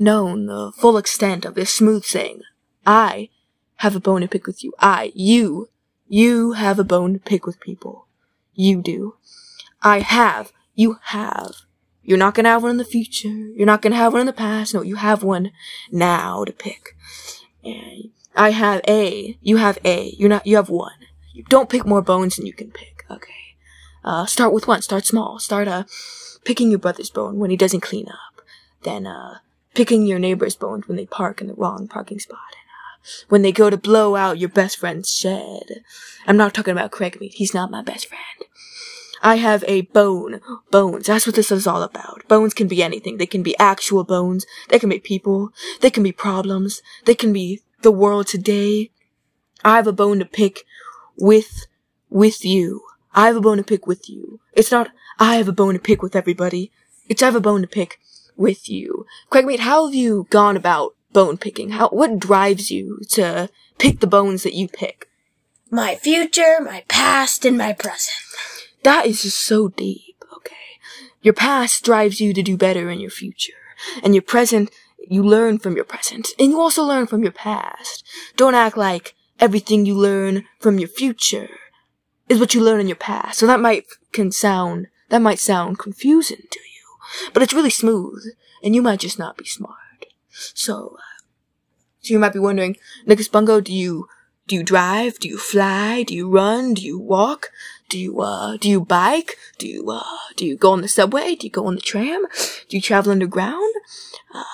known 0.00 0.46
the 0.46 0.72
full 0.72 0.96
extent 0.96 1.44
of 1.44 1.54
this 1.54 1.72
smooth 1.72 2.04
saying. 2.04 2.42
I 2.84 3.28
have 3.76 3.94
a 3.94 4.00
bone 4.00 4.22
to 4.22 4.28
pick 4.28 4.46
with 4.46 4.64
you. 4.64 4.72
I, 4.80 5.12
you, 5.14 5.68
you 6.08 6.52
have 6.52 6.78
a 6.78 6.84
bone 6.84 7.12
to 7.12 7.20
pick 7.20 7.46
with 7.46 7.60
people. 7.60 8.06
You 8.54 8.82
do. 8.82 9.14
I 9.82 10.00
have. 10.00 10.52
You 10.74 10.98
have. 11.04 11.52
You're 12.02 12.18
not 12.18 12.34
gonna 12.34 12.48
have 12.48 12.62
one 12.62 12.72
in 12.72 12.76
the 12.78 12.84
future. 12.84 13.28
You're 13.28 13.66
not 13.66 13.82
gonna 13.82 13.96
have 13.96 14.12
one 14.12 14.20
in 14.20 14.26
the 14.26 14.32
past. 14.32 14.74
No, 14.74 14.82
you 14.82 14.96
have 14.96 15.22
one 15.22 15.52
now 15.92 16.44
to 16.44 16.52
pick. 16.52 16.96
And 17.62 18.10
I 18.34 18.50
have 18.50 18.80
a. 18.88 19.38
You 19.40 19.58
have 19.58 19.78
a. 19.84 20.14
You're 20.18 20.28
not. 20.28 20.46
You 20.46 20.56
have 20.56 20.68
one. 20.68 20.92
You 21.32 21.44
don't 21.44 21.68
pick 21.68 21.86
more 21.86 22.02
bones 22.02 22.36
than 22.36 22.46
you 22.46 22.52
can 22.52 22.70
pick. 22.70 23.04
Okay. 23.10 23.49
Uh, 24.04 24.26
start 24.26 24.52
with 24.52 24.66
one. 24.66 24.82
Start 24.82 25.06
small. 25.06 25.38
Start 25.38 25.68
uh, 25.68 25.84
picking 26.44 26.70
your 26.70 26.78
brother's 26.78 27.10
bone 27.10 27.38
when 27.38 27.50
he 27.50 27.56
doesn't 27.56 27.80
clean 27.80 28.08
up. 28.08 28.42
Then 28.82 29.06
uh, 29.06 29.38
picking 29.74 30.06
your 30.06 30.18
neighbor's 30.18 30.56
bones 30.56 30.88
when 30.88 30.96
they 30.96 31.06
park 31.06 31.40
in 31.40 31.48
the 31.48 31.54
wrong 31.54 31.88
parking 31.88 32.18
spot. 32.18 32.38
And, 32.52 32.70
uh, 32.70 33.24
when 33.28 33.42
they 33.42 33.52
go 33.52 33.70
to 33.70 33.76
blow 33.76 34.16
out 34.16 34.38
your 34.38 34.48
best 34.48 34.78
friend's 34.78 35.12
shed. 35.12 35.82
I'm 36.26 36.36
not 36.36 36.54
talking 36.54 36.72
about 36.72 36.90
Craig 36.90 37.20
Meat. 37.20 37.34
He's 37.34 37.54
not 37.54 37.70
my 37.70 37.82
best 37.82 38.06
friend. 38.06 38.50
I 39.22 39.36
have 39.36 39.64
a 39.66 39.82
bone. 39.82 40.40
Bones. 40.70 41.06
That's 41.06 41.26
what 41.26 41.36
this 41.36 41.52
is 41.52 41.66
all 41.66 41.82
about. 41.82 42.26
Bones 42.26 42.54
can 42.54 42.68
be 42.68 42.82
anything. 42.82 43.18
They 43.18 43.26
can 43.26 43.42
be 43.42 43.58
actual 43.58 44.04
bones. 44.04 44.46
They 44.68 44.78
can 44.78 44.88
be 44.88 44.98
people. 44.98 45.52
They 45.80 45.90
can 45.90 46.02
be 46.02 46.12
problems. 46.12 46.80
They 47.04 47.14
can 47.14 47.32
be 47.32 47.60
the 47.82 47.92
world 47.92 48.26
today. 48.26 48.90
I 49.62 49.76
have 49.76 49.86
a 49.86 49.92
bone 49.92 50.20
to 50.20 50.24
pick 50.24 50.64
with, 51.18 51.66
with 52.08 52.44
you. 52.44 52.82
I 53.12 53.26
have 53.26 53.36
a 53.36 53.40
bone 53.40 53.56
to 53.56 53.64
pick 53.64 53.86
with 53.86 54.08
you. 54.08 54.40
It's 54.52 54.70
not, 54.70 54.90
I 55.18 55.36
have 55.36 55.48
a 55.48 55.52
bone 55.52 55.74
to 55.74 55.80
pick 55.80 56.02
with 56.02 56.14
everybody. 56.14 56.70
It's 57.08 57.22
I 57.22 57.26
have 57.26 57.34
a 57.34 57.40
bone 57.40 57.62
to 57.62 57.68
pick 57.68 57.98
with 58.36 58.68
you. 58.68 59.06
Craig, 59.28 59.46
mate, 59.46 59.60
how 59.60 59.86
have 59.86 59.94
you 59.94 60.26
gone 60.30 60.56
about 60.56 60.94
bone 61.12 61.36
picking? 61.36 61.70
How, 61.70 61.88
what 61.88 62.18
drives 62.18 62.70
you 62.70 63.00
to 63.10 63.50
pick 63.78 64.00
the 64.00 64.06
bones 64.06 64.44
that 64.44 64.54
you 64.54 64.68
pick? 64.68 65.08
My 65.70 65.96
future, 65.96 66.58
my 66.60 66.84
past, 66.88 67.44
and 67.44 67.58
my 67.58 67.72
present. 67.72 68.16
That 68.82 69.06
is 69.06 69.22
just 69.22 69.40
so 69.40 69.68
deep, 69.68 70.24
okay? 70.36 70.56
Your 71.22 71.34
past 71.34 71.84
drives 71.84 72.20
you 72.20 72.32
to 72.32 72.42
do 72.42 72.56
better 72.56 72.90
in 72.90 73.00
your 73.00 73.10
future. 73.10 73.52
And 74.02 74.14
your 74.14 74.22
present, 74.22 74.70
you 75.08 75.22
learn 75.22 75.58
from 75.58 75.76
your 75.76 75.84
present. 75.84 76.28
And 76.38 76.50
you 76.50 76.60
also 76.60 76.82
learn 76.82 77.06
from 77.06 77.22
your 77.22 77.32
past. 77.32 78.04
Don't 78.36 78.54
act 78.54 78.76
like 78.76 79.14
everything 79.38 79.84
you 79.84 79.94
learn 79.96 80.44
from 80.60 80.78
your 80.78 80.88
future 80.88 81.50
is 82.30 82.40
what 82.40 82.54
you 82.54 82.62
learn 82.62 82.80
in 82.80 82.86
your 82.86 82.96
past. 82.96 83.38
So 83.38 83.46
that 83.46 83.60
might 83.60 83.86
can 84.12 84.30
sound, 84.30 84.86
that 85.10 85.20
might 85.20 85.40
sound 85.40 85.78
confusing 85.78 86.44
to 86.50 86.60
you. 86.60 87.30
But 87.34 87.42
it's 87.42 87.52
really 87.52 87.70
smooth. 87.70 88.22
And 88.62 88.74
you 88.74 88.82
might 88.82 89.00
just 89.00 89.18
not 89.18 89.36
be 89.36 89.44
smart. 89.44 90.06
So, 90.30 90.96
uh, 90.98 91.22
so 92.00 92.14
you 92.14 92.18
might 92.18 92.32
be 92.32 92.38
wondering, 92.38 92.76
Nicholas 93.04 93.28
Bungo, 93.28 93.60
do 93.60 93.74
you, 93.74 94.06
do 94.46 94.54
you 94.54 94.62
drive? 94.62 95.18
Do 95.18 95.28
you 95.28 95.38
fly? 95.38 96.04
Do 96.04 96.14
you 96.14 96.30
run? 96.30 96.74
Do 96.74 96.82
you 96.82 96.98
walk? 96.98 97.50
Do 97.88 97.98
you, 97.98 98.20
uh, 98.20 98.56
do 98.58 98.68
you 98.70 98.80
bike? 98.80 99.36
Do 99.58 99.66
you, 99.66 99.90
uh, 99.90 100.04
do 100.36 100.46
you 100.46 100.56
go 100.56 100.72
on 100.72 100.82
the 100.82 100.88
subway? 100.88 101.34
Do 101.34 101.46
you 101.46 101.50
go 101.50 101.66
on 101.66 101.74
the 101.74 101.80
tram? 101.80 102.26
Do 102.68 102.76
you 102.76 102.80
travel 102.80 103.12
underground? 103.12 103.74
Uh, 104.32 104.44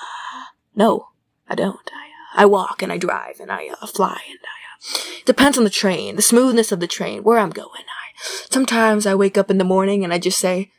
no, 0.75 1.09
I 1.47 1.55
don't. 1.55 1.89
I, 1.93 2.07
uh, 2.07 2.41
I 2.41 2.45
walk 2.45 2.81
and 2.81 2.91
I 2.91 2.97
drive 2.97 3.39
and 3.39 3.51
I, 3.51 3.69
uh, 3.81 3.85
fly 3.85 4.19
and 4.29 4.39
I, 4.39 4.57
uh, 4.63 4.66
depends 5.25 5.57
on 5.57 5.63
the 5.63 5.69
train, 5.69 6.15
the 6.15 6.21
smoothness 6.21 6.71
of 6.71 6.79
the 6.79 6.87
train, 6.87 7.23
where 7.23 7.37
I'm 7.37 7.49
going. 7.49 7.83
I, 7.87 8.13
sometimes 8.49 9.05
I 9.05 9.15
wake 9.15 9.37
up 9.37 9.51
in 9.51 9.57
the 9.57 9.63
morning 9.63 10.03
and 10.03 10.13
I 10.13 10.19
just 10.19 10.39
say, 10.39 10.71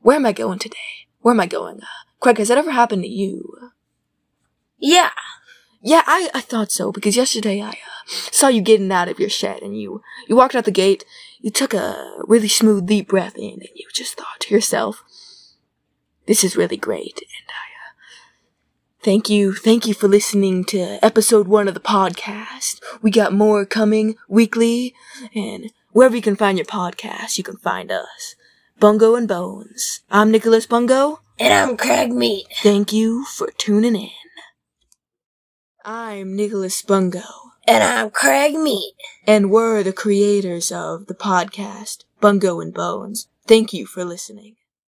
where 0.00 0.16
am 0.16 0.26
I 0.26 0.32
going 0.32 0.58
today? 0.58 0.76
Where 1.20 1.34
am 1.34 1.40
I 1.40 1.46
going? 1.46 1.80
Uh, 1.82 1.86
Craig, 2.20 2.38
has 2.38 2.48
that 2.48 2.58
ever 2.58 2.70
happened 2.70 3.02
to 3.02 3.08
you? 3.08 3.70
Yeah. 4.78 5.10
Yeah, 5.80 6.02
I, 6.06 6.30
I 6.34 6.40
thought 6.40 6.72
so 6.72 6.90
because 6.90 7.16
yesterday 7.16 7.60
I 7.60 7.70
uh, 7.70 7.72
saw 8.06 8.48
you 8.48 8.62
getting 8.62 8.90
out 8.90 9.08
of 9.08 9.20
your 9.20 9.28
shed 9.28 9.62
and 9.62 9.78
you 9.80 10.02
you 10.26 10.34
walked 10.34 10.56
out 10.56 10.64
the 10.64 10.72
gate. 10.72 11.04
You 11.40 11.50
took 11.50 11.72
a 11.72 12.16
really 12.26 12.48
smooth 12.48 12.86
deep 12.86 13.08
breath 13.08 13.36
in 13.36 13.52
and 13.52 13.68
you 13.74 13.86
just 13.94 14.16
thought 14.16 14.40
to 14.40 14.54
yourself, 14.54 15.04
"This 16.26 16.42
is 16.42 16.56
really 16.56 16.76
great." 16.76 17.20
And 17.20 17.48
I, 17.48 17.67
Thank 19.00 19.30
you, 19.30 19.54
thank 19.54 19.86
you 19.86 19.94
for 19.94 20.08
listening 20.08 20.64
to 20.66 20.98
episode 21.04 21.46
one 21.46 21.68
of 21.68 21.74
the 21.74 21.80
podcast. 21.80 22.80
We 23.00 23.10
got 23.10 23.32
more 23.32 23.64
coming 23.64 24.16
weekly, 24.28 24.92
and 25.34 25.70
wherever 25.92 26.16
you 26.16 26.22
can 26.22 26.34
find 26.36 26.58
your 26.58 26.64
podcast, 26.66 27.38
you 27.38 27.44
can 27.44 27.56
find 27.58 27.92
us. 27.92 28.34
Bungo 28.80 29.14
and 29.14 29.28
Bones. 29.28 30.00
I'm 30.10 30.30
Nicholas 30.32 30.66
Bungo. 30.66 31.20
And 31.38 31.54
I'm 31.54 31.76
Craig 31.76 32.10
Meat. 32.12 32.46
Thank 32.60 32.92
you 32.92 33.24
for 33.24 33.50
tuning 33.56 33.94
in. 33.94 34.10
I'm 35.84 36.34
Nicholas 36.34 36.82
Bungo, 36.82 37.22
And 37.66 37.82
I'm 37.84 38.10
Craig 38.10 38.54
Meat. 38.54 38.94
and 39.26 39.50
we're 39.50 39.82
the 39.84 39.92
creators 39.92 40.70
of 40.72 41.06
the 41.06 41.14
podcast 41.14 42.04
Bungo 42.20 42.60
and 42.60 42.74
Bones. 42.74 43.28
Thank 43.46 43.72
you 43.72 43.86
for 43.86 44.04
listening. 44.04 44.56